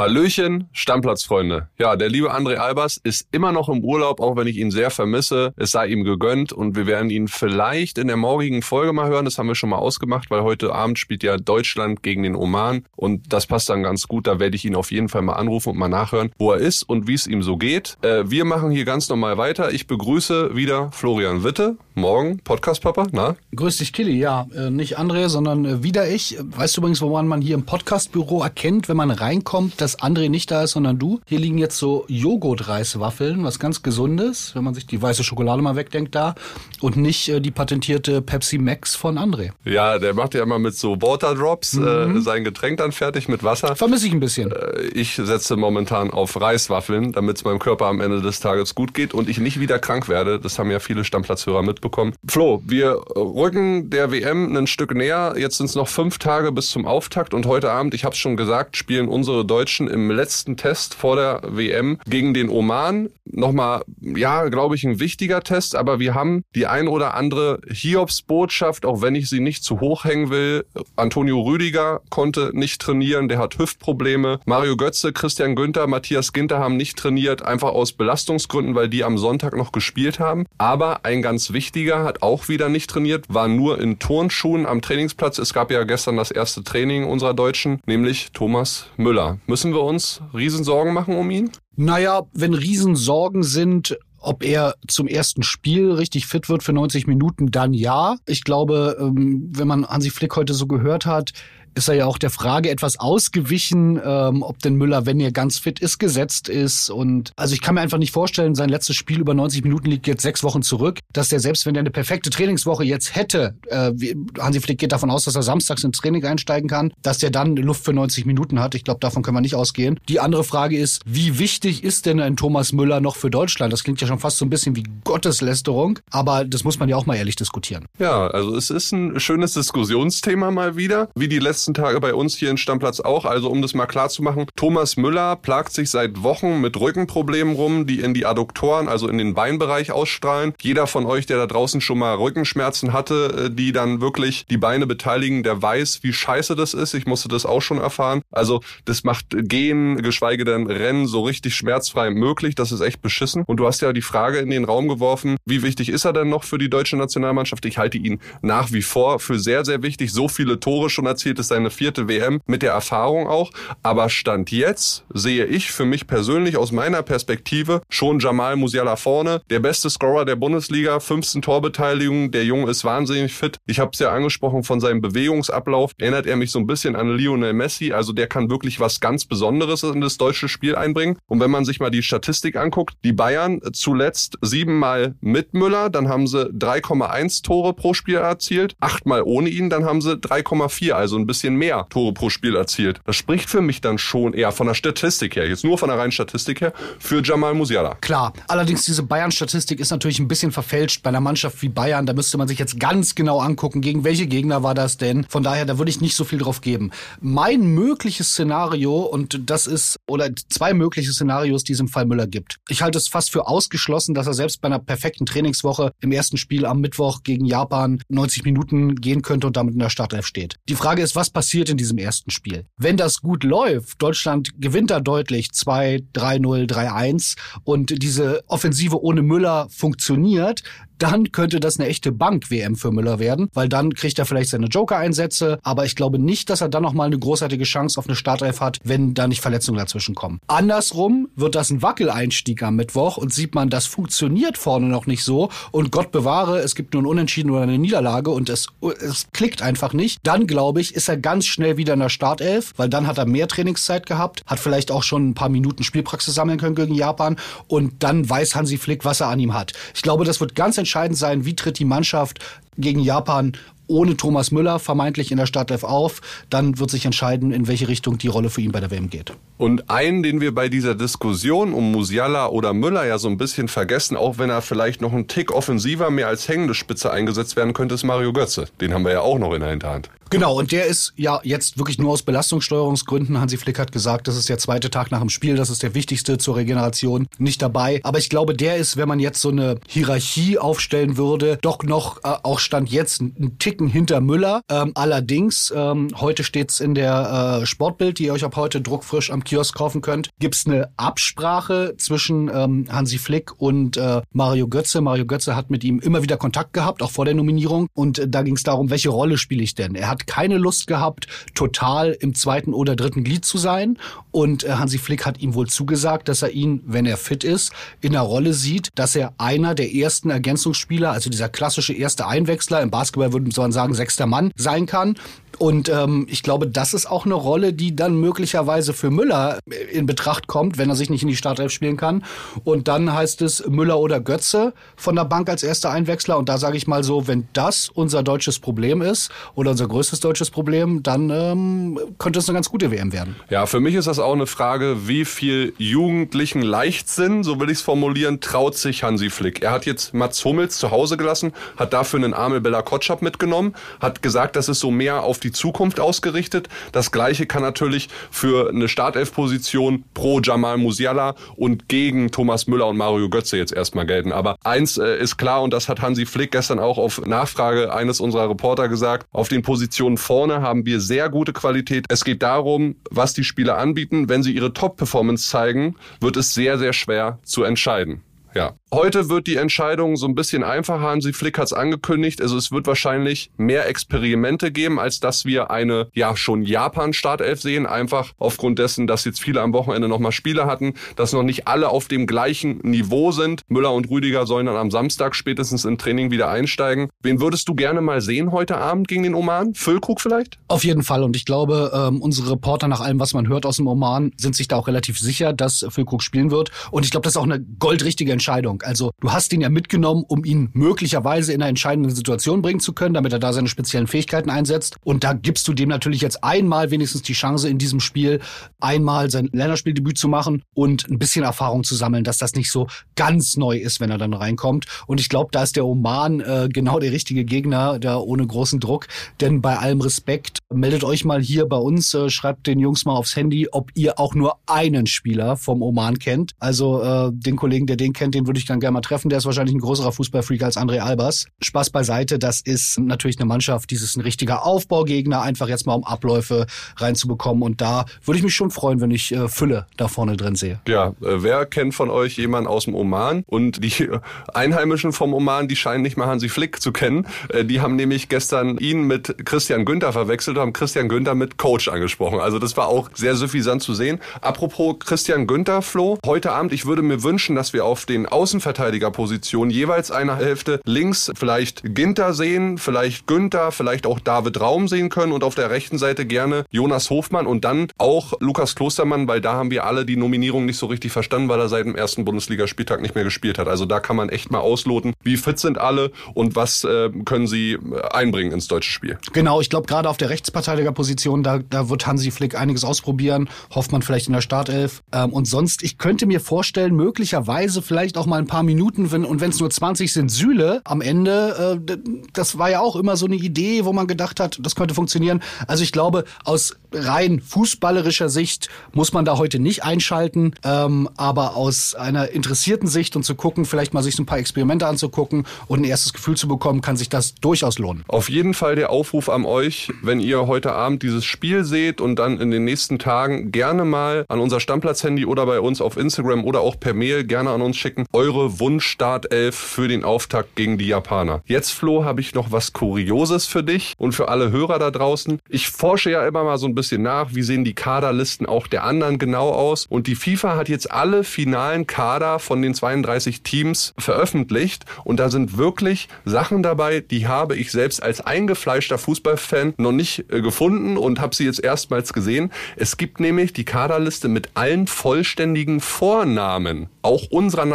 Hallöchen, 0.00 0.70
Stammplatzfreunde. 0.72 1.68
Ja, 1.78 1.94
der 1.94 2.08
liebe 2.08 2.34
André 2.34 2.54
Albers 2.54 2.96
ist 2.96 3.28
immer 3.32 3.52
noch 3.52 3.68
im 3.68 3.84
Urlaub, 3.84 4.20
auch 4.20 4.34
wenn 4.34 4.46
ich 4.46 4.56
ihn 4.56 4.70
sehr 4.70 4.90
vermisse. 4.90 5.52
Es 5.58 5.72
sei 5.72 5.88
ihm 5.88 6.04
gegönnt 6.04 6.54
und 6.54 6.74
wir 6.74 6.86
werden 6.86 7.10
ihn 7.10 7.28
vielleicht 7.28 7.98
in 7.98 8.06
der 8.06 8.16
morgigen 8.16 8.62
Folge 8.62 8.94
mal 8.94 9.10
hören. 9.10 9.26
Das 9.26 9.36
haben 9.36 9.48
wir 9.48 9.54
schon 9.54 9.68
mal 9.68 9.76
ausgemacht, 9.76 10.30
weil 10.30 10.42
heute 10.42 10.74
Abend 10.74 10.98
spielt 10.98 11.22
ja 11.22 11.36
Deutschland 11.36 12.02
gegen 12.02 12.22
den 12.22 12.34
Oman 12.34 12.86
und 12.96 13.30
das 13.34 13.46
passt 13.46 13.68
dann 13.68 13.82
ganz 13.82 14.08
gut. 14.08 14.26
Da 14.26 14.40
werde 14.40 14.56
ich 14.56 14.64
ihn 14.64 14.74
auf 14.74 14.90
jeden 14.90 15.10
Fall 15.10 15.20
mal 15.20 15.34
anrufen 15.34 15.68
und 15.68 15.76
mal 15.76 15.88
nachhören, 15.88 16.32
wo 16.38 16.52
er 16.52 16.60
ist 16.60 16.82
und 16.82 17.06
wie 17.06 17.12
es 17.12 17.26
ihm 17.26 17.42
so 17.42 17.58
geht. 17.58 17.98
Äh, 18.00 18.30
wir 18.30 18.46
machen 18.46 18.70
hier 18.70 18.86
ganz 18.86 19.06
normal 19.10 19.36
weiter. 19.36 19.70
Ich 19.70 19.86
begrüße 19.86 20.56
wieder 20.56 20.90
Florian 20.92 21.44
Witte. 21.44 21.76
Morgen, 21.94 22.38
Podcast-Papa, 22.38 23.08
na? 23.12 23.36
Grüß 23.54 23.76
dich, 23.76 23.92
Killy. 23.92 24.16
Ja, 24.18 24.46
äh, 24.56 24.70
nicht 24.70 24.98
André, 24.98 25.28
sondern 25.28 25.66
äh, 25.66 25.82
wieder 25.82 26.08
ich. 26.08 26.38
Weißt 26.40 26.74
du 26.74 26.80
übrigens, 26.80 27.02
woran 27.02 27.28
man 27.28 27.42
hier 27.42 27.54
im 27.54 27.66
Podcastbüro 27.66 28.42
erkennt, 28.42 28.88
wenn 28.88 28.96
man 28.96 29.10
reinkommt, 29.10 29.78
dass 29.82 29.89
André 29.98 30.28
nicht 30.28 30.50
da 30.50 30.62
ist, 30.62 30.72
sondern 30.72 30.98
du? 30.98 31.20
Hier 31.26 31.38
liegen 31.38 31.58
jetzt 31.58 31.76
so 31.76 32.04
Joghurt-Reiswaffeln, 32.08 33.44
was 33.44 33.58
ganz 33.58 33.82
Gesundes, 33.82 34.54
wenn 34.54 34.64
man 34.64 34.74
sich 34.74 34.86
die 34.86 35.00
weiße 35.00 35.24
Schokolade 35.24 35.62
mal 35.62 35.76
wegdenkt 35.76 36.14
da. 36.14 36.34
Und 36.80 36.96
nicht 36.96 37.28
äh, 37.28 37.40
die 37.40 37.50
patentierte 37.50 38.22
Pepsi 38.22 38.58
Max 38.58 38.94
von 38.94 39.18
André. 39.18 39.50
Ja, 39.64 39.98
der 39.98 40.14
macht 40.14 40.34
ja 40.34 40.42
immer 40.42 40.58
mit 40.58 40.76
so 40.76 41.00
Waterdrops 41.00 41.74
mhm. 41.74 42.18
äh, 42.18 42.20
sein 42.20 42.44
Getränk 42.44 42.78
dann 42.78 42.92
fertig 42.92 43.28
mit 43.28 43.42
Wasser. 43.42 43.76
Vermisse 43.76 44.06
ich 44.06 44.12
ein 44.12 44.20
bisschen. 44.20 44.52
Äh, 44.52 44.82
ich 44.94 45.14
setze 45.14 45.56
momentan 45.56 46.10
auf 46.10 46.40
Reiswaffeln, 46.40 47.12
damit 47.12 47.36
es 47.36 47.44
meinem 47.44 47.58
Körper 47.58 47.86
am 47.86 48.00
Ende 48.00 48.20
des 48.22 48.40
Tages 48.40 48.74
gut 48.74 48.94
geht 48.94 49.14
und 49.14 49.28
ich 49.28 49.38
nicht 49.38 49.60
wieder 49.60 49.78
krank 49.78 50.08
werde. 50.08 50.38
Das 50.40 50.58
haben 50.58 50.70
ja 50.70 50.78
viele 50.78 51.04
Stammplatzhörer 51.04 51.62
mitbekommen. 51.62 52.14
Flo, 52.26 52.62
wir 52.66 53.00
rücken 53.16 53.90
der 53.90 54.12
WM 54.12 54.56
ein 54.56 54.66
Stück 54.66 54.94
näher. 54.94 55.34
Jetzt 55.36 55.58
sind 55.58 55.66
es 55.66 55.74
noch 55.74 55.88
fünf 55.88 56.18
Tage 56.18 56.52
bis 56.52 56.70
zum 56.70 56.86
Auftakt 56.86 57.34
und 57.34 57.46
heute 57.46 57.70
Abend, 57.70 57.94
ich 57.94 58.04
habe 58.04 58.14
es 58.14 58.18
schon 58.18 58.36
gesagt, 58.36 58.76
spielen 58.76 59.08
unsere 59.08 59.44
Deutschen 59.44 59.79
im 59.88 60.10
letzten 60.10 60.56
Test 60.56 60.94
vor 60.94 61.16
der 61.16 61.40
WM 61.44 61.98
gegen 62.06 62.34
den 62.34 62.48
Oman. 62.48 63.10
Nochmal, 63.24 63.82
ja, 64.00 64.48
glaube 64.48 64.74
ich, 64.74 64.84
ein 64.84 64.98
wichtiger 64.98 65.42
Test, 65.42 65.76
aber 65.76 66.00
wir 66.00 66.14
haben 66.14 66.42
die 66.54 66.66
ein 66.66 66.88
oder 66.88 67.14
andere 67.14 67.60
Hiobsbotschaft, 67.68 68.84
auch 68.84 69.02
wenn 69.02 69.14
ich 69.14 69.28
sie 69.28 69.40
nicht 69.40 69.62
zu 69.62 69.80
hoch 69.80 70.04
hängen 70.04 70.30
will. 70.30 70.64
Antonio 70.96 71.40
Rüdiger 71.40 72.00
konnte 72.10 72.50
nicht 72.52 72.80
trainieren, 72.80 73.28
der 73.28 73.38
hat 73.38 73.58
Hüftprobleme. 73.58 74.40
Mario 74.46 74.76
Götze, 74.76 75.12
Christian 75.12 75.54
Günther, 75.54 75.86
Matthias 75.86 76.32
Ginter 76.32 76.58
haben 76.58 76.76
nicht 76.76 76.98
trainiert, 76.98 77.42
einfach 77.42 77.70
aus 77.70 77.92
Belastungsgründen, 77.92 78.74
weil 78.74 78.88
die 78.88 79.04
am 79.04 79.18
Sonntag 79.18 79.56
noch 79.56 79.72
gespielt 79.72 80.18
haben. 80.18 80.46
Aber 80.58 81.04
ein 81.04 81.22
ganz 81.22 81.52
wichtiger 81.52 82.02
hat 82.02 82.22
auch 82.22 82.48
wieder 82.48 82.68
nicht 82.68 82.90
trainiert, 82.90 83.26
war 83.28 83.48
nur 83.48 83.80
in 83.80 83.98
Turnschuhen 83.98 84.66
am 84.66 84.82
Trainingsplatz. 84.82 85.38
Es 85.38 85.54
gab 85.54 85.70
ja 85.70 85.84
gestern 85.84 86.16
das 86.16 86.30
erste 86.30 86.64
Training 86.64 87.04
unserer 87.04 87.34
Deutschen, 87.34 87.80
nämlich 87.86 88.30
Thomas 88.32 88.86
Müller. 88.96 89.38
Müssen 89.46 89.59
wir 89.68 89.82
uns 89.82 90.20
Riesensorgen 90.34 90.94
machen 90.94 91.16
um 91.16 91.30
ihn? 91.30 91.50
Naja, 91.76 92.22
wenn 92.32 92.54
Riesensorgen 92.54 93.42
sind, 93.42 93.98
ob 94.18 94.44
er 94.44 94.74
zum 94.86 95.06
ersten 95.06 95.42
Spiel 95.42 95.92
richtig 95.92 96.26
fit 96.26 96.48
wird 96.48 96.62
für 96.62 96.72
90 96.72 97.06
Minuten, 97.06 97.50
dann 97.50 97.72
ja. 97.72 98.16
Ich 98.26 98.44
glaube, 98.44 98.96
ähm, 99.00 99.50
wenn 99.52 99.68
man 99.68 99.86
Hansi 99.86 100.10
Flick 100.10 100.36
heute 100.36 100.54
so 100.54 100.66
gehört 100.66 101.06
hat, 101.06 101.32
ist 101.74 101.88
er 101.88 101.94
ja 101.94 102.06
auch 102.06 102.18
der 102.18 102.30
Frage 102.30 102.70
etwas 102.70 102.98
ausgewichen, 102.98 104.00
ähm, 104.04 104.42
ob 104.42 104.58
denn 104.60 104.74
Müller, 104.74 105.06
wenn 105.06 105.20
er 105.20 105.32
ganz 105.32 105.58
fit 105.58 105.80
ist, 105.80 105.98
gesetzt 105.98 106.48
ist. 106.48 106.90
Und 106.90 107.32
also 107.36 107.54
ich 107.54 107.60
kann 107.60 107.74
mir 107.74 107.80
einfach 107.80 107.98
nicht 107.98 108.12
vorstellen, 108.12 108.54
sein 108.54 108.68
letztes 108.68 108.96
Spiel 108.96 109.20
über 109.20 109.34
90 109.34 109.62
Minuten 109.64 109.86
liegt 109.86 110.06
jetzt 110.06 110.22
sechs 110.22 110.42
Wochen 110.42 110.62
zurück, 110.62 110.98
dass 111.12 111.28
der 111.28 111.40
selbst 111.40 111.66
wenn 111.66 111.74
er 111.74 111.80
eine 111.80 111.90
perfekte 111.90 112.30
Trainingswoche 112.30 112.84
jetzt 112.84 113.14
hätte, 113.14 113.54
äh, 113.68 113.92
Hansi 114.38 114.60
Flick 114.60 114.78
geht 114.78 114.92
davon 114.92 115.10
aus, 115.10 115.24
dass 115.24 115.34
er 115.34 115.42
samstags 115.42 115.84
ins 115.84 115.98
Training 115.98 116.24
einsteigen 116.24 116.68
kann, 116.68 116.92
dass 117.02 117.18
der 117.18 117.30
dann 117.30 117.56
Luft 117.56 117.84
für 117.84 117.92
90 117.92 118.26
Minuten 118.26 118.60
hat. 118.60 118.74
Ich 118.74 118.84
glaube, 118.84 119.00
davon 119.00 119.22
können 119.22 119.36
wir 119.36 119.40
nicht 119.40 119.54
ausgehen. 119.54 119.98
Die 120.08 120.20
andere 120.20 120.44
Frage 120.44 120.78
ist, 120.78 121.02
wie 121.04 121.38
wichtig 121.38 121.84
ist 121.84 122.06
denn 122.06 122.20
ein 122.20 122.36
Thomas 122.36 122.72
Müller 122.72 123.00
noch 123.00 123.16
für 123.16 123.30
Deutschland? 123.30 123.72
Das 123.72 123.84
klingt 123.84 124.00
ja 124.00 124.06
schon 124.06 124.18
fast 124.18 124.38
so 124.38 124.44
ein 124.44 124.50
bisschen 124.50 124.76
wie 124.76 124.84
Gotteslästerung, 125.04 125.98
aber 126.10 126.44
das 126.44 126.64
muss 126.64 126.78
man 126.78 126.88
ja 126.88 126.96
auch 126.96 127.06
mal 127.06 127.16
ehrlich 127.16 127.36
diskutieren. 127.36 127.86
Ja, 127.98 128.26
also 128.28 128.56
es 128.56 128.70
ist 128.70 128.92
ein 128.92 129.20
schönes 129.20 129.54
Diskussionsthema 129.54 130.50
mal 130.50 130.76
wieder, 130.76 131.08
wie 131.14 131.28
die 131.28 131.38
letzten 131.38 131.59
letzten 131.60 131.74
Tage 131.74 132.00
bei 132.00 132.14
uns 132.14 132.38
hier 132.38 132.48
in 132.48 132.56
Stammplatz 132.56 133.00
auch. 133.00 133.26
Also 133.26 133.50
um 133.50 133.60
das 133.60 133.74
mal 133.74 133.84
klar 133.84 134.08
zu 134.08 134.22
machen, 134.22 134.46
Thomas 134.56 134.96
Müller 134.96 135.36
plagt 135.36 135.74
sich 135.74 135.90
seit 135.90 136.22
Wochen 136.22 136.62
mit 136.62 136.80
Rückenproblemen 136.80 137.54
rum, 137.54 137.86
die 137.86 138.00
in 138.00 138.14
die 138.14 138.24
Adduktoren, 138.24 138.88
also 138.88 139.08
in 139.08 139.18
den 139.18 139.34
Beinbereich 139.34 139.92
ausstrahlen. 139.92 140.54
Jeder 140.62 140.86
von 140.86 141.04
euch, 141.04 141.26
der 141.26 141.36
da 141.36 141.46
draußen 141.46 141.82
schon 141.82 141.98
mal 141.98 142.14
Rückenschmerzen 142.14 142.94
hatte, 142.94 143.48
äh, 143.48 143.54
die 143.54 143.72
dann 143.72 144.00
wirklich 144.00 144.46
die 144.48 144.56
Beine 144.56 144.86
beteiligen, 144.86 145.42
der 145.42 145.60
weiß, 145.60 145.98
wie 146.02 146.14
scheiße 146.14 146.56
das 146.56 146.72
ist. 146.72 146.94
Ich 146.94 147.04
musste 147.04 147.28
das 147.28 147.44
auch 147.44 147.60
schon 147.60 147.76
erfahren. 147.76 148.22
Also 148.30 148.62
das 148.86 149.04
macht 149.04 149.26
Gehen, 149.30 150.00
geschweige 150.00 150.46
denn 150.46 150.66
Rennen 150.66 151.06
so 151.06 151.20
richtig 151.24 151.54
schmerzfrei 151.54 152.08
möglich. 152.08 152.54
Das 152.54 152.72
ist 152.72 152.80
echt 152.80 153.02
beschissen. 153.02 153.44
Und 153.46 153.58
du 153.58 153.66
hast 153.66 153.82
ja 153.82 153.92
die 153.92 154.00
Frage 154.00 154.38
in 154.38 154.48
den 154.48 154.64
Raum 154.64 154.88
geworfen, 154.88 155.36
wie 155.44 155.62
wichtig 155.62 155.90
ist 155.90 156.06
er 156.06 156.14
denn 156.14 156.30
noch 156.30 156.44
für 156.44 156.56
die 156.56 156.70
deutsche 156.70 156.96
Nationalmannschaft? 156.96 157.66
Ich 157.66 157.76
halte 157.76 157.98
ihn 157.98 158.18
nach 158.40 158.72
wie 158.72 158.80
vor 158.80 159.20
für 159.20 159.38
sehr, 159.38 159.66
sehr 159.66 159.82
wichtig. 159.82 160.10
So 160.10 160.26
viele 160.26 160.58
Tore 160.58 160.88
schon 160.88 161.04
erzielt 161.04 161.38
ist 161.38 161.49
seine 161.50 161.70
vierte 161.70 162.08
WM 162.08 162.40
mit 162.46 162.62
der 162.62 162.72
Erfahrung 162.72 163.26
auch. 163.26 163.50
Aber 163.82 164.08
Stand 164.08 164.50
jetzt 164.50 165.04
sehe 165.12 165.44
ich 165.44 165.70
für 165.70 165.84
mich 165.84 166.06
persönlich 166.06 166.56
aus 166.56 166.72
meiner 166.72 167.02
Perspektive 167.02 167.82
schon 167.90 168.18
Jamal 168.20 168.56
Musiala 168.56 168.96
vorne. 168.96 169.42
Der 169.50 169.60
beste 169.60 169.90
Scorer 169.90 170.24
der 170.24 170.36
Bundesliga, 170.36 170.98
15 170.98 171.42
Torbeteiligungen. 171.42 172.30
Der 172.30 172.44
Junge 172.44 172.70
ist 172.70 172.84
wahnsinnig 172.84 173.34
fit. 173.34 173.58
Ich 173.66 173.80
habe 173.80 173.90
es 173.92 173.98
ja 173.98 174.10
angesprochen 174.10 174.62
von 174.62 174.80
seinem 174.80 175.00
Bewegungsablauf. 175.00 175.92
Erinnert 175.98 176.26
er 176.26 176.36
mich 176.36 176.50
so 176.50 176.58
ein 176.58 176.66
bisschen 176.66 176.96
an 176.96 177.08
Lionel 177.08 177.52
Messi. 177.52 177.92
Also 177.92 178.12
der 178.12 178.28
kann 178.28 178.48
wirklich 178.48 178.80
was 178.80 179.00
ganz 179.00 179.24
Besonderes 179.24 179.82
in 179.82 180.00
das 180.00 180.16
deutsche 180.16 180.48
Spiel 180.48 180.76
einbringen. 180.76 181.18
Und 181.26 181.40
wenn 181.40 181.50
man 181.50 181.64
sich 181.64 181.80
mal 181.80 181.90
die 181.90 182.02
Statistik 182.02 182.56
anguckt, 182.56 182.94
die 183.04 183.12
Bayern 183.12 183.60
zuletzt 183.72 184.38
siebenmal 184.40 185.16
mit 185.20 185.52
Müller, 185.52 185.90
dann 185.90 186.08
haben 186.08 186.26
sie 186.26 186.46
3,1 186.46 187.42
Tore 187.42 187.74
pro 187.74 187.92
Spiel 187.92 188.16
erzielt. 188.16 188.76
Achtmal 188.80 189.22
ohne 189.24 189.48
ihn, 189.48 189.70
dann 189.70 189.84
haben 189.84 190.00
sie 190.00 190.16
3,4, 190.16 190.92
also 190.92 191.16
ein 191.16 191.26
bisschen 191.26 191.39
mehr 191.48 191.86
Tore 191.88 192.12
pro 192.12 192.28
Spiel 192.30 192.56
erzielt. 192.56 193.00
Das 193.04 193.16
spricht 193.16 193.48
für 193.48 193.62
mich 193.62 193.80
dann 193.80 193.98
schon 193.98 194.34
eher 194.34 194.52
von 194.52 194.66
der 194.66 194.74
Statistik 194.74 195.36
her, 195.36 195.48
jetzt 195.48 195.64
nur 195.64 195.78
von 195.78 195.88
der 195.88 195.98
reinen 195.98 196.12
Statistik 196.12 196.60
her, 196.60 196.72
für 196.98 197.22
Jamal 197.22 197.54
Musiala. 197.54 197.96
Klar, 198.00 198.32
allerdings 198.48 198.84
diese 198.84 199.02
Bayern-Statistik 199.02 199.80
ist 199.80 199.90
natürlich 199.90 200.18
ein 200.18 200.28
bisschen 200.28 200.52
verfälscht 200.52 201.02
bei 201.02 201.08
einer 201.08 201.20
Mannschaft 201.20 201.62
wie 201.62 201.68
Bayern. 201.68 202.06
Da 202.06 202.12
müsste 202.12 202.38
man 202.38 202.48
sich 202.48 202.58
jetzt 202.58 202.78
ganz 202.78 203.14
genau 203.14 203.40
angucken, 203.40 203.80
gegen 203.80 204.04
welche 204.04 204.26
Gegner 204.26 204.62
war 204.62 204.74
das 204.74 204.96
denn. 204.96 205.24
Von 205.28 205.42
daher, 205.42 205.64
da 205.64 205.78
würde 205.78 205.90
ich 205.90 206.00
nicht 206.00 206.16
so 206.16 206.24
viel 206.24 206.38
drauf 206.38 206.60
geben. 206.60 206.90
Mein 207.20 207.62
mögliches 207.62 208.30
Szenario, 208.30 209.02
und 209.02 209.48
das 209.48 209.66
ist, 209.66 209.98
oder 210.06 210.28
zwei 210.48 210.74
mögliche 210.74 211.12
Szenarios, 211.12 211.64
die 211.64 211.72
es 211.72 211.80
im 211.80 211.88
Fall 211.88 212.06
Müller 212.06 212.26
gibt. 212.26 212.56
Ich 212.68 212.82
halte 212.82 212.98
es 212.98 213.08
fast 213.08 213.30
für 213.30 213.46
ausgeschlossen, 213.46 214.14
dass 214.14 214.26
er 214.26 214.34
selbst 214.34 214.60
bei 214.60 214.66
einer 214.66 214.78
perfekten 214.78 215.26
Trainingswoche 215.26 215.92
im 216.00 216.12
ersten 216.12 216.36
Spiel 216.36 216.66
am 216.66 216.80
Mittwoch 216.80 217.22
gegen 217.22 217.44
Japan 217.44 218.02
90 218.08 218.44
Minuten 218.44 218.96
gehen 218.96 219.22
könnte 219.22 219.46
und 219.46 219.56
damit 219.56 219.74
in 219.74 219.80
der 219.80 219.90
Startelf 219.90 220.26
steht. 220.26 220.56
Die 220.68 220.74
Frage 220.74 221.02
ist, 221.02 221.16
was 221.16 221.29
was 221.30 221.40
passiert 221.40 221.68
in 221.68 221.76
diesem 221.76 221.98
ersten 221.98 222.30
Spiel. 222.30 222.64
Wenn 222.76 222.96
das 222.96 223.20
gut 223.20 223.44
läuft, 223.44 224.02
Deutschland 224.02 224.50
gewinnt 224.60 224.90
da 224.90 225.00
deutlich 225.00 225.52
2, 225.52 226.02
3-0, 226.14 226.68
3-1 226.68 227.36
und 227.64 228.02
diese 228.02 228.42
Offensive 228.48 229.02
ohne 229.02 229.22
Müller 229.22 229.68
funktioniert, 229.70 230.62
dann 231.00 231.32
könnte 231.32 231.60
das 231.60 231.80
eine 231.80 231.88
echte 231.88 232.12
Bank-WM 232.12 232.76
für 232.76 232.92
Müller 232.92 233.18
werden, 233.18 233.48
weil 233.54 233.68
dann 233.68 233.94
kriegt 233.94 234.18
er 234.18 234.26
vielleicht 234.26 234.50
seine 234.50 234.66
Joker-Einsätze, 234.66 235.58
aber 235.62 235.86
ich 235.86 235.96
glaube 235.96 236.18
nicht, 236.18 236.50
dass 236.50 236.60
er 236.60 236.68
dann 236.68 236.82
nochmal 236.82 237.06
eine 237.06 237.18
großartige 237.18 237.64
Chance 237.64 237.98
auf 237.98 238.06
eine 238.06 238.16
Startelf 238.16 238.60
hat, 238.60 238.78
wenn 238.84 239.14
da 239.14 239.26
nicht 239.26 239.40
Verletzungen 239.40 239.78
dazwischen 239.78 240.14
kommen. 240.14 240.40
Andersrum 240.46 241.28
wird 241.36 241.54
das 241.54 241.70
ein 241.70 241.82
Wackeleinstieg 241.82 242.62
am 242.62 242.76
Mittwoch 242.76 243.16
und 243.16 243.32
sieht 243.32 243.54
man, 243.54 243.70
das 243.70 243.86
funktioniert 243.86 244.58
vorne 244.58 244.88
noch 244.88 245.06
nicht 245.06 245.24
so 245.24 245.50
und 245.70 245.90
Gott 245.90 246.12
bewahre, 246.12 246.58
es 246.58 246.74
gibt 246.74 246.92
nur 246.92 247.02
ein 247.02 247.06
Unentschieden 247.06 247.50
oder 247.50 247.62
eine 247.62 247.78
Niederlage 247.78 248.30
und 248.30 248.50
es, 248.50 248.68
es 249.00 249.26
klickt 249.32 249.62
einfach 249.62 249.94
nicht. 249.94 250.18
Dann 250.22 250.46
glaube 250.46 250.82
ich, 250.82 250.94
ist 250.94 251.08
er 251.08 251.16
ganz 251.20 251.46
schnell 251.46 251.76
wieder 251.76 251.94
in 251.94 252.00
der 252.00 252.08
Startelf, 252.08 252.72
weil 252.76 252.88
dann 252.88 253.06
hat 253.06 253.18
er 253.18 253.26
mehr 253.26 253.48
Trainingszeit 253.48 254.06
gehabt, 254.06 254.42
hat 254.46 254.60
vielleicht 254.60 254.90
auch 254.90 255.02
schon 255.02 255.30
ein 255.30 255.34
paar 255.34 255.48
Minuten 255.48 255.84
Spielpraxis 255.84 256.34
sammeln 256.34 256.58
können 256.58 256.74
gegen 256.74 256.94
Japan 256.94 257.36
und 257.68 258.02
dann 258.02 258.28
weiß 258.28 258.54
Hansi 258.54 258.78
Flick, 258.78 259.04
was 259.04 259.20
er 259.20 259.28
an 259.28 259.40
ihm 259.40 259.54
hat. 259.54 259.72
Ich 259.94 260.02
glaube, 260.02 260.24
das 260.24 260.40
wird 260.40 260.54
ganz 260.54 260.78
entscheidend 260.78 261.18
sein, 261.18 261.44
wie 261.44 261.54
tritt 261.56 261.78
die 261.78 261.84
Mannschaft 261.84 262.38
gegen 262.76 263.00
Japan 263.00 263.52
ohne 263.90 264.16
Thomas 264.16 264.52
Müller 264.52 264.78
vermeintlich 264.78 265.32
in 265.32 265.36
der 265.36 265.46
Startelf 265.46 265.84
auf. 265.84 266.20
Dann 266.48 266.78
wird 266.78 266.90
sich 266.90 267.04
entscheiden, 267.04 267.52
in 267.52 267.66
welche 267.66 267.88
Richtung 267.88 268.16
die 268.16 268.28
Rolle 268.28 268.48
für 268.48 268.60
ihn 268.60 268.72
bei 268.72 268.80
der 268.80 268.90
WM 268.90 269.10
geht. 269.10 269.32
Und 269.58 269.90
einen, 269.90 270.22
den 270.22 270.40
wir 270.40 270.54
bei 270.54 270.68
dieser 270.68 270.94
Diskussion 270.94 271.74
um 271.74 271.90
Musiala 271.90 272.46
oder 272.46 272.72
Müller 272.72 273.04
ja 273.04 273.18
so 273.18 273.28
ein 273.28 273.36
bisschen 273.36 273.68
vergessen, 273.68 274.16
auch 274.16 274.38
wenn 274.38 274.48
er 274.48 274.62
vielleicht 274.62 275.00
noch 275.02 275.12
einen 275.12 275.26
Tick 275.26 275.50
offensiver 275.50 276.10
mehr 276.10 276.28
als 276.28 276.48
hängende 276.48 276.74
Spitze 276.74 277.10
eingesetzt 277.10 277.56
werden 277.56 277.74
könnte, 277.74 277.96
ist 277.96 278.04
Mario 278.04 278.32
Götze. 278.32 278.66
Den 278.80 278.94
haben 278.94 279.04
wir 279.04 279.12
ja 279.12 279.20
auch 279.20 279.38
noch 279.38 279.52
in 279.52 279.60
der 279.60 279.70
Hinterhand. 279.70 280.08
Genau, 280.30 280.56
und 280.56 280.70
der 280.70 280.86
ist 280.86 281.12
ja 281.16 281.40
jetzt 281.42 281.76
wirklich 281.76 281.98
nur 281.98 282.12
aus 282.12 282.22
Belastungssteuerungsgründen. 282.22 283.40
Hansi 283.40 283.56
Flick 283.56 283.80
hat 283.80 283.90
gesagt, 283.90 284.28
das 284.28 284.36
ist 284.36 284.48
der 284.48 284.58
zweite 284.58 284.88
Tag 284.88 285.10
nach 285.10 285.18
dem 285.18 285.28
Spiel, 285.28 285.56
das 285.56 285.70
ist 285.70 285.82
der 285.82 285.96
wichtigste 285.96 286.38
zur 286.38 286.54
Regeneration, 286.54 287.26
nicht 287.38 287.60
dabei. 287.60 287.98
Aber 288.04 288.18
ich 288.18 288.28
glaube, 288.28 288.54
der 288.54 288.76
ist, 288.76 288.96
wenn 288.96 289.08
man 289.08 289.18
jetzt 289.18 289.40
so 289.40 289.48
eine 289.48 289.80
Hierarchie 289.88 290.56
aufstellen 290.56 291.16
würde, 291.16 291.58
doch 291.62 291.82
noch 291.82 292.18
äh, 292.18 292.36
auch 292.44 292.60
Stand 292.60 292.92
jetzt 292.92 293.20
ein 293.20 293.58
Ticken 293.58 293.88
hinter 293.88 294.20
Müller. 294.20 294.62
Ähm, 294.70 294.92
allerdings, 294.94 295.72
ähm, 295.74 296.12
heute 296.14 296.44
steht's 296.44 296.78
in 296.78 296.94
der 296.94 297.60
äh, 297.62 297.66
Sportbild, 297.66 298.20
die 298.20 298.26
ihr 298.26 298.32
euch 298.32 298.44
ab 298.44 298.54
heute 298.54 298.80
druckfrisch 298.80 299.32
am 299.32 299.42
Kiosk 299.42 299.74
kaufen 299.74 300.00
könnt, 300.00 300.30
gibt's 300.38 300.64
eine 300.64 300.90
Absprache 300.96 301.94
zwischen 301.98 302.48
ähm, 302.54 302.86
Hansi 302.88 303.18
Flick 303.18 303.60
und 303.60 303.96
äh, 303.96 304.22
Mario 304.32 304.68
Götze. 304.68 305.00
Mario 305.00 305.26
Götze 305.26 305.56
hat 305.56 305.70
mit 305.70 305.82
ihm 305.82 305.98
immer 305.98 306.22
wieder 306.22 306.36
Kontakt 306.36 306.72
gehabt, 306.72 307.02
auch 307.02 307.10
vor 307.10 307.24
der 307.24 307.34
Nominierung. 307.34 307.88
Und 307.94 308.20
äh, 308.20 308.28
da 308.28 308.42
ging's 308.42 308.62
darum, 308.62 308.90
welche 308.90 309.08
Rolle 309.08 309.36
spiele 309.36 309.64
ich 309.64 309.74
denn? 309.74 309.96
Er 309.96 310.08
hat 310.08 310.19
keine 310.26 310.58
Lust 310.58 310.86
gehabt, 310.86 311.26
total 311.54 312.16
im 312.20 312.34
zweiten 312.34 312.74
oder 312.74 312.96
dritten 312.96 313.24
Glied 313.24 313.44
zu 313.44 313.58
sein. 313.58 313.98
Und 314.30 314.64
äh, 314.64 314.72
Hansi 314.72 314.98
Flick 314.98 315.26
hat 315.26 315.40
ihm 315.40 315.54
wohl 315.54 315.68
zugesagt, 315.68 316.28
dass 316.28 316.42
er 316.42 316.50
ihn, 316.50 316.82
wenn 316.86 317.06
er 317.06 317.16
fit 317.16 317.44
ist, 317.44 317.72
in 318.00 318.12
der 318.12 318.22
Rolle 318.22 318.52
sieht, 318.54 318.88
dass 318.94 319.16
er 319.16 319.32
einer 319.38 319.74
der 319.74 319.92
ersten 319.94 320.30
Ergänzungsspieler, 320.30 321.10
also 321.12 321.30
dieser 321.30 321.48
klassische 321.48 321.92
erste 321.92 322.26
Einwechsler, 322.26 322.80
im 322.80 322.90
Basketball 322.90 323.32
würde 323.32 323.50
man 323.60 323.72
sagen, 323.72 323.94
sechster 323.94 324.26
Mann 324.26 324.52
sein 324.56 324.86
kann. 324.86 325.16
Und 325.60 325.90
ähm, 325.90 326.26
ich 326.30 326.42
glaube, 326.42 326.66
das 326.66 326.94
ist 326.94 327.04
auch 327.04 327.26
eine 327.26 327.34
Rolle, 327.34 327.74
die 327.74 327.94
dann 327.94 328.14
möglicherweise 328.14 328.94
für 328.94 329.10
Müller 329.10 329.58
in 329.92 330.06
Betracht 330.06 330.46
kommt, 330.46 330.78
wenn 330.78 330.88
er 330.88 330.96
sich 330.96 331.10
nicht 331.10 331.20
in 331.20 331.28
die 331.28 331.36
Startelf 331.36 331.70
spielen 331.70 331.98
kann. 331.98 332.24
Und 332.64 332.88
dann 332.88 333.12
heißt 333.12 333.42
es 333.42 333.66
Müller 333.66 333.98
oder 333.98 334.20
Götze 334.20 334.72
von 334.96 335.16
der 335.16 335.26
Bank 335.26 335.50
als 335.50 335.62
erster 335.62 335.90
Einwechsler. 335.90 336.38
Und 336.38 336.48
da 336.48 336.56
sage 336.56 336.78
ich 336.78 336.86
mal 336.86 337.04
so, 337.04 337.28
wenn 337.28 337.46
das 337.52 337.90
unser 337.90 338.22
deutsches 338.22 338.58
Problem 338.58 339.02
ist 339.02 339.30
oder 339.54 339.72
unser 339.72 339.86
größtes 339.86 340.20
deutsches 340.20 340.48
Problem, 340.48 341.02
dann 341.02 341.28
ähm, 341.28 342.00
könnte 342.16 342.38
es 342.38 342.48
eine 342.48 342.56
ganz 342.56 342.70
gute 342.70 342.90
WM 342.90 343.12
werden. 343.12 343.36
Ja, 343.50 343.66
für 343.66 343.80
mich 343.80 343.96
ist 343.96 344.06
das 344.06 344.18
auch 344.18 344.32
eine 344.32 344.46
Frage, 344.46 345.08
wie 345.08 345.26
viel 345.26 345.74
jugendlichen 345.76 346.62
Leichtsinn, 346.62 347.44
so 347.44 347.60
will 347.60 347.68
ich 347.68 347.76
es 347.76 347.82
formulieren, 347.82 348.40
traut 348.40 348.78
sich 348.78 349.02
Hansi 349.02 349.28
Flick. 349.28 349.60
Er 349.60 349.72
hat 349.72 349.84
jetzt 349.84 350.14
Mats 350.14 350.42
Hummels 350.42 350.78
zu 350.78 350.90
Hause 350.90 351.18
gelassen, 351.18 351.52
hat 351.76 351.92
dafür 351.92 352.18
einen 352.18 352.32
Arme 352.32 352.62
Bella 352.62 352.80
Kotschap 352.80 353.20
mitgenommen, 353.20 353.74
hat 354.00 354.22
gesagt, 354.22 354.56
das 354.56 354.70
ist 354.70 354.80
so 354.80 354.90
mehr 354.90 355.22
auf 355.22 355.38
die 355.38 355.49
Zukunft 355.52 356.00
ausgerichtet. 356.00 356.68
Das 356.92 357.12
gleiche 357.12 357.46
kann 357.46 357.62
natürlich 357.62 358.08
für 358.30 358.70
eine 358.70 358.88
Startelf-Position 358.88 360.04
pro 360.14 360.40
Jamal 360.40 360.76
Musiala 360.76 361.34
und 361.56 361.88
gegen 361.88 362.30
Thomas 362.30 362.66
Müller 362.66 362.88
und 362.88 362.96
Mario 362.96 363.28
Götze 363.28 363.56
jetzt 363.56 363.72
erstmal 363.72 364.06
gelten. 364.06 364.32
Aber 364.32 364.56
eins 364.64 364.98
äh, 364.98 365.18
ist 365.18 365.36
klar 365.36 365.62
und 365.62 365.72
das 365.72 365.88
hat 365.88 366.00
Hansi 366.00 366.26
Flick 366.26 366.52
gestern 366.52 366.78
auch 366.78 366.98
auf 366.98 367.24
Nachfrage 367.26 367.92
eines 367.92 368.20
unserer 368.20 368.48
Reporter 368.48 368.88
gesagt. 368.88 369.26
Auf 369.32 369.48
den 369.48 369.62
Positionen 369.62 370.16
vorne 370.16 370.62
haben 370.62 370.86
wir 370.86 371.00
sehr 371.00 371.28
gute 371.28 371.52
Qualität. 371.52 372.06
Es 372.08 372.24
geht 372.24 372.42
darum, 372.42 372.96
was 373.10 373.34
die 373.34 373.44
Spieler 373.44 373.78
anbieten. 373.78 374.28
Wenn 374.28 374.42
sie 374.42 374.52
ihre 374.52 374.72
Top-Performance 374.72 375.48
zeigen, 375.48 375.96
wird 376.20 376.36
es 376.36 376.54
sehr, 376.54 376.78
sehr 376.78 376.92
schwer 376.92 377.38
zu 377.44 377.64
entscheiden. 377.64 378.22
Ja. 378.54 378.74
Heute 378.92 379.28
wird 379.28 379.46
die 379.46 379.54
Entscheidung 379.54 380.16
so 380.16 380.26
ein 380.26 380.34
bisschen 380.34 380.64
einfacher. 380.64 381.02
Hansi 381.02 381.32
Flick 381.32 381.58
hat 381.58 381.66
es 381.66 381.72
angekündigt. 381.72 382.42
Also 382.42 382.56
es 382.56 382.72
wird 382.72 382.88
wahrscheinlich 382.88 383.52
mehr 383.56 383.88
Experimente 383.88 384.72
geben, 384.72 384.98
als 384.98 385.20
dass 385.20 385.44
wir 385.44 385.70
eine 385.70 386.08
ja 386.12 386.36
schon 386.36 386.64
Japan-Startelf 386.64 387.60
sehen. 387.60 387.86
Einfach 387.86 388.32
aufgrund 388.38 388.80
dessen, 388.80 389.06
dass 389.06 389.24
jetzt 389.24 389.40
viele 389.40 389.60
am 389.60 389.72
Wochenende 389.72 390.08
nochmal 390.08 390.32
Spiele 390.32 390.66
hatten, 390.66 390.94
dass 391.14 391.32
noch 391.32 391.44
nicht 391.44 391.68
alle 391.68 391.90
auf 391.90 392.08
dem 392.08 392.26
gleichen 392.26 392.78
Niveau 392.78 393.30
sind. 393.30 393.62
Müller 393.68 393.92
und 393.92 394.10
Rüdiger 394.10 394.44
sollen 394.44 394.66
dann 394.66 394.74
am 394.74 394.90
Samstag 394.90 395.36
spätestens 395.36 395.84
im 395.84 395.96
Training 395.96 396.32
wieder 396.32 396.50
einsteigen. 396.50 397.10
Wen 397.22 397.40
würdest 397.40 397.68
du 397.68 397.76
gerne 397.76 398.00
mal 398.00 398.20
sehen 398.20 398.50
heute 398.50 398.76
Abend 398.76 399.06
gegen 399.06 399.22
den 399.22 399.36
Oman? 399.36 399.72
Füllkrug 399.74 400.20
vielleicht? 400.20 400.58
Auf 400.66 400.82
jeden 400.82 401.04
Fall. 401.04 401.22
Und 401.22 401.36
ich 401.36 401.44
glaube, 401.44 401.92
ähm, 401.94 402.20
unsere 402.20 402.50
Reporter, 402.50 402.88
nach 402.88 403.00
allem, 403.00 403.20
was 403.20 403.34
man 403.34 403.46
hört 403.46 403.66
aus 403.66 403.76
dem 403.76 403.86
Oman, 403.86 404.32
sind 404.36 404.56
sich 404.56 404.66
da 404.66 404.74
auch 404.74 404.88
relativ 404.88 405.20
sicher, 405.20 405.52
dass 405.52 405.86
Füllkrug 405.90 406.24
spielen 406.24 406.50
wird. 406.50 406.72
Und 406.90 407.04
ich 407.04 407.12
glaube, 407.12 407.22
das 407.22 407.34
ist 407.34 407.36
auch 407.36 407.44
eine 407.44 407.60
goldrichtige 407.60 408.32
Entscheidung. 408.32 408.79
Also 408.84 409.10
du 409.20 409.32
hast 409.32 409.52
ihn 409.52 409.60
ja 409.60 409.68
mitgenommen, 409.68 410.24
um 410.26 410.44
ihn 410.44 410.70
möglicherweise 410.72 411.52
in 411.52 411.62
eine 411.62 411.70
entscheidende 411.70 412.10
Situation 412.10 412.62
bringen 412.62 412.80
zu 412.80 412.92
können, 412.92 413.14
damit 413.14 413.32
er 413.32 413.38
da 413.38 413.52
seine 413.52 413.68
speziellen 413.68 414.06
Fähigkeiten 414.06 414.50
einsetzt. 414.50 414.96
Und 415.04 415.24
da 415.24 415.32
gibst 415.32 415.66
du 415.68 415.72
dem 415.72 415.88
natürlich 415.88 416.20
jetzt 416.20 416.42
einmal 416.44 416.90
wenigstens 416.90 417.22
die 417.22 417.32
Chance 417.32 417.68
in 417.68 417.78
diesem 417.78 418.00
Spiel, 418.00 418.40
einmal 418.80 419.30
sein 419.30 419.48
Länderspieldebüt 419.52 420.18
zu 420.18 420.28
machen 420.28 420.62
und 420.74 421.08
ein 421.08 421.18
bisschen 421.18 421.44
Erfahrung 421.44 421.84
zu 421.84 421.94
sammeln, 421.94 422.24
dass 422.24 422.38
das 422.38 422.54
nicht 422.54 422.70
so 422.70 422.86
ganz 423.16 423.56
neu 423.56 423.76
ist, 423.76 424.00
wenn 424.00 424.10
er 424.10 424.18
dann 424.18 424.34
reinkommt. 424.34 424.86
Und 425.06 425.20
ich 425.20 425.28
glaube, 425.28 425.50
da 425.52 425.62
ist 425.62 425.76
der 425.76 425.86
Oman 425.86 426.40
äh, 426.40 426.68
genau 426.72 426.98
der 426.98 427.12
richtige 427.12 427.44
Gegner, 427.44 427.98
da 427.98 428.18
ohne 428.18 428.46
großen 428.46 428.80
Druck. 428.80 429.06
Denn 429.40 429.60
bei 429.60 429.78
allem 429.78 430.00
Respekt, 430.00 430.58
meldet 430.72 431.04
euch 431.04 431.24
mal 431.24 431.40
hier 431.40 431.66
bei 431.66 431.76
uns, 431.76 432.14
äh, 432.14 432.30
schreibt 432.30 432.66
den 432.66 432.78
Jungs 432.78 433.04
mal 433.04 433.14
aufs 433.14 433.36
Handy, 433.36 433.68
ob 433.70 433.90
ihr 433.94 434.18
auch 434.18 434.34
nur 434.34 434.58
einen 434.66 435.06
Spieler 435.06 435.56
vom 435.56 435.82
Oman 435.82 436.18
kennt. 436.18 436.52
Also 436.58 437.02
äh, 437.02 437.30
den 437.32 437.56
Kollegen, 437.56 437.86
der 437.86 437.96
den 437.96 438.12
kennt, 438.12 438.34
den 438.34 438.46
würde 438.46 438.58
ich 438.58 438.66
dann 438.70 438.80
gerne 438.80 438.94
mal 438.94 439.00
treffen. 439.00 439.28
Der 439.28 439.38
ist 439.38 439.44
wahrscheinlich 439.44 439.74
ein 439.74 439.80
größerer 439.80 440.12
Fußballfreak 440.12 440.62
als 440.62 440.76
André 440.76 441.00
Albers. 441.00 441.46
Spaß 441.60 441.90
beiseite, 441.90 442.38
das 442.38 442.60
ist 442.60 442.98
natürlich 442.98 443.38
eine 443.38 443.46
Mannschaft, 443.46 443.90
dieses 443.90 444.16
ein 444.16 444.20
richtiger 444.20 444.64
Aufbaugegner, 444.64 445.42
einfach 445.42 445.68
jetzt 445.68 445.86
mal 445.86 445.94
um 445.94 446.04
Abläufe 446.04 446.66
reinzubekommen. 446.96 447.62
Und 447.62 447.80
da 447.80 448.06
würde 448.24 448.38
ich 448.38 448.44
mich 448.44 448.54
schon 448.54 448.70
freuen, 448.70 449.00
wenn 449.00 449.10
ich 449.10 449.32
äh, 449.32 449.48
Fülle 449.48 449.86
da 449.96 450.08
vorne 450.08 450.36
drin 450.36 450.54
sehe. 450.54 450.80
Ja, 450.88 451.08
äh, 451.20 451.42
wer 451.42 451.66
kennt 451.66 451.94
von 451.94 452.10
euch 452.10 452.36
jemanden 452.36 452.68
aus 452.68 452.84
dem 452.84 452.94
Oman? 452.94 453.44
Und 453.46 453.82
die 453.84 454.08
Einheimischen 454.54 455.12
vom 455.12 455.34
Oman, 455.34 455.68
die 455.68 455.76
scheinen 455.76 456.02
nicht 456.02 456.16
mal 456.16 456.26
Hansi 456.26 456.48
Flick 456.48 456.80
zu 456.80 456.92
kennen. 456.92 457.26
Äh, 457.48 457.64
die 457.64 457.80
haben 457.80 457.96
nämlich 457.96 458.28
gestern 458.28 458.78
ihn 458.78 459.02
mit 459.02 459.44
Christian 459.44 459.84
Günther 459.84 460.12
verwechselt 460.12 460.56
und 460.56 460.62
haben 460.62 460.72
Christian 460.72 461.08
Günther 461.08 461.34
mit 461.34 461.58
Coach 461.58 461.88
angesprochen. 461.88 462.40
Also 462.40 462.58
das 462.58 462.76
war 462.76 462.88
auch 462.88 463.10
sehr 463.14 463.34
suffisant 463.34 463.82
zu 463.82 463.94
sehen. 463.94 464.20
Apropos 464.40 464.96
Christian 465.00 465.46
Günther, 465.46 465.82
Flo, 465.82 466.18
heute 466.24 466.52
Abend, 466.52 466.72
ich 466.72 466.86
würde 466.86 467.02
mir 467.02 467.22
wünschen, 467.22 467.56
dass 467.56 467.72
wir 467.72 467.84
auf 467.84 468.06
den 468.06 468.26
Außenverteidigerpositionen 468.60 469.70
jeweils 469.70 470.10
eine 470.10 470.36
Hälfte 470.36 470.80
links 470.84 471.32
vielleicht 471.34 471.82
Ginter 471.94 472.34
sehen, 472.34 472.76
vielleicht 472.76 473.26
Günther, 473.26 473.72
vielleicht 473.72 474.06
auch 474.06 474.20
David 474.20 474.60
Raum 474.60 474.86
sehen 474.86 475.08
können 475.08 475.32
und 475.32 475.44
auf 475.44 475.54
der 475.54 475.70
rechten 475.70 475.96
Seite 475.96 476.26
gerne 476.26 476.66
Jonas 476.70 477.08
Hofmann 477.08 477.46
und 477.46 477.64
dann 477.64 477.88
auch 477.96 478.34
Lukas 478.40 478.74
Klostermann, 478.74 479.26
weil 479.28 479.40
da 479.40 479.54
haben 479.54 479.70
wir 479.70 479.84
alle 479.84 480.04
die 480.04 480.16
Nominierung 480.16 480.66
nicht 480.66 480.76
so 480.76 480.86
richtig 480.86 481.10
verstanden, 481.10 481.48
weil 481.48 481.58
er 481.58 481.70
seit 481.70 481.86
dem 481.86 481.96
ersten 481.96 482.26
Bundesligaspieltag 482.26 483.00
nicht 483.00 483.14
mehr 483.14 483.24
gespielt 483.24 483.58
hat. 483.58 483.66
Also 483.66 483.86
da 483.86 483.98
kann 483.98 484.16
man 484.16 484.28
echt 484.28 484.50
mal 484.50 484.58
ausloten, 484.58 485.14
wie 485.22 485.38
fit 485.38 485.58
sind 485.58 485.78
alle 485.78 486.12
und 486.34 486.54
was 486.54 486.84
äh, 486.84 487.08
können 487.24 487.46
sie 487.46 487.78
einbringen 488.12 488.52
ins 488.52 488.68
deutsche 488.68 488.92
Spiel. 488.92 489.18
Genau, 489.32 489.62
ich 489.62 489.70
glaube 489.70 489.86
gerade 489.86 490.10
auf 490.10 490.18
der 490.18 490.28
Rechtsverteidigerposition, 490.28 491.42
da, 491.42 491.58
da 491.58 491.88
wird 491.88 492.06
Hansi 492.06 492.30
Flick 492.30 492.58
einiges 492.58 492.84
ausprobieren. 492.84 493.48
Hoffmann 493.74 494.02
vielleicht 494.02 494.26
in 494.26 494.34
der 494.34 494.42
Startelf. 494.42 495.02
Ähm, 495.12 495.32
und 495.32 495.46
sonst, 495.46 495.82
ich 495.82 495.96
könnte 495.96 496.26
mir 496.26 496.40
vorstellen, 496.40 496.94
möglicherweise 496.94 497.80
vielleicht 497.80 498.18
auch 498.18 498.26
mal 498.26 498.38
ein 498.38 498.49
paar 498.50 498.62
Minuten 498.64 499.12
wenn, 499.12 499.24
und 499.24 499.40
wenn 499.40 499.50
es 499.50 499.60
nur 499.60 499.70
20 499.70 500.12
sind, 500.12 500.28
Sühle 500.28 500.80
am 500.84 501.00
Ende, 501.00 501.78
äh, 501.88 501.96
das 502.32 502.58
war 502.58 502.68
ja 502.68 502.80
auch 502.80 502.96
immer 502.96 503.16
so 503.16 503.26
eine 503.26 503.36
Idee, 503.36 503.84
wo 503.84 503.92
man 503.92 504.08
gedacht 504.08 504.40
hat, 504.40 504.58
das 504.60 504.74
könnte 504.74 504.92
funktionieren. 504.92 505.40
Also 505.68 505.84
ich 505.84 505.92
glaube, 505.92 506.24
aus 506.44 506.76
rein 506.92 507.40
fußballerischer 507.40 508.28
Sicht 508.28 508.68
muss 508.92 509.12
man 509.12 509.24
da 509.24 509.38
heute 509.38 509.60
nicht 509.60 509.84
einschalten, 509.84 510.54
ähm, 510.64 511.08
aber 511.16 511.54
aus 511.54 511.94
einer 511.94 512.30
interessierten 512.30 512.88
Sicht 512.88 513.14
und 513.14 513.22
zu 513.22 513.36
gucken, 513.36 513.64
vielleicht 513.64 513.94
mal 513.94 514.02
sich 514.02 514.16
so 514.16 514.24
ein 514.24 514.26
paar 514.26 514.38
Experimente 514.38 514.88
anzugucken 514.88 515.46
und 515.68 515.80
ein 515.80 515.84
erstes 515.84 516.12
Gefühl 516.12 516.36
zu 516.36 516.48
bekommen, 516.48 516.80
kann 516.80 516.96
sich 516.96 517.08
das 517.08 517.36
durchaus 517.36 517.78
lohnen. 517.78 518.02
Auf 518.08 518.28
jeden 518.28 518.54
Fall 518.54 518.74
der 518.74 518.90
Aufruf 518.90 519.28
an 519.28 519.44
euch, 519.44 519.92
wenn 520.02 520.18
ihr 520.18 520.48
heute 520.48 520.72
Abend 520.72 521.04
dieses 521.04 521.24
Spiel 521.24 521.62
seht 521.62 522.00
und 522.00 522.16
dann 522.16 522.40
in 522.40 522.50
den 522.50 522.64
nächsten 522.64 522.98
Tagen 522.98 523.52
gerne 523.52 523.84
mal 523.84 524.24
an 524.28 524.40
unser 524.40 524.58
Stammplatz-Handy 524.58 525.24
oder 525.24 525.46
bei 525.46 525.60
uns 525.60 525.80
auf 525.80 525.96
Instagram 525.96 526.44
oder 526.44 526.60
auch 526.62 526.80
per 526.80 526.94
Mail 526.94 527.22
gerne 527.22 527.50
an 527.50 527.62
uns 527.62 527.76
schicken, 527.76 528.06
eure 528.12 528.39
Wunsch-Startelf 528.58 529.54
für 529.54 529.88
den 529.88 530.04
Auftakt 530.04 530.56
gegen 530.56 530.78
die 530.78 530.86
Japaner. 530.86 531.42
Jetzt, 531.44 531.72
Flo, 531.72 532.04
habe 532.04 532.20
ich 532.20 532.34
noch 532.34 532.52
was 532.52 532.72
Kurioses 532.72 533.46
für 533.46 533.62
dich 533.62 533.94
und 533.98 534.12
für 534.12 534.28
alle 534.28 534.50
Hörer 534.50 534.78
da 534.78 534.90
draußen. 534.90 535.40
Ich 535.48 535.68
forsche 535.68 536.10
ja 536.10 536.26
immer 536.26 536.44
mal 536.44 536.58
so 536.58 536.66
ein 536.66 536.74
bisschen 536.74 537.02
nach, 537.02 537.34
wie 537.34 537.42
sehen 537.42 537.64
die 537.64 537.74
Kaderlisten 537.74 538.46
auch 538.46 538.66
der 538.66 538.84
anderen 538.84 539.18
genau 539.18 539.50
aus. 539.50 539.86
Und 539.86 540.06
die 540.06 540.14
FIFA 540.14 540.56
hat 540.56 540.68
jetzt 540.68 540.90
alle 540.90 541.24
finalen 541.24 541.86
Kader 541.86 542.38
von 542.38 542.62
den 542.62 542.74
32 542.74 543.42
Teams 543.42 543.94
veröffentlicht. 543.98 544.84
Und 545.04 545.18
da 545.18 545.30
sind 545.30 545.56
wirklich 545.56 546.08
Sachen 546.24 546.62
dabei, 546.62 547.00
die 547.00 547.26
habe 547.26 547.56
ich 547.56 547.70
selbst 547.70 548.02
als 548.02 548.20
eingefleischter 548.20 548.98
Fußballfan 548.98 549.74
noch 549.76 549.92
nicht 549.92 550.24
äh, 550.30 550.40
gefunden 550.40 550.96
und 550.96 551.20
habe 551.20 551.34
sie 551.34 551.44
jetzt 551.44 551.62
erstmals 551.62 552.12
gesehen. 552.12 552.52
Es 552.76 552.96
gibt 552.96 553.20
nämlich 553.20 553.52
die 553.52 553.64
Kaderliste 553.64 554.28
mit 554.28 554.50
allen 554.54 554.86
vollständigen 554.86 555.80
Vornamen, 555.80 556.88
auch 557.02 557.24
unserer 557.30 557.66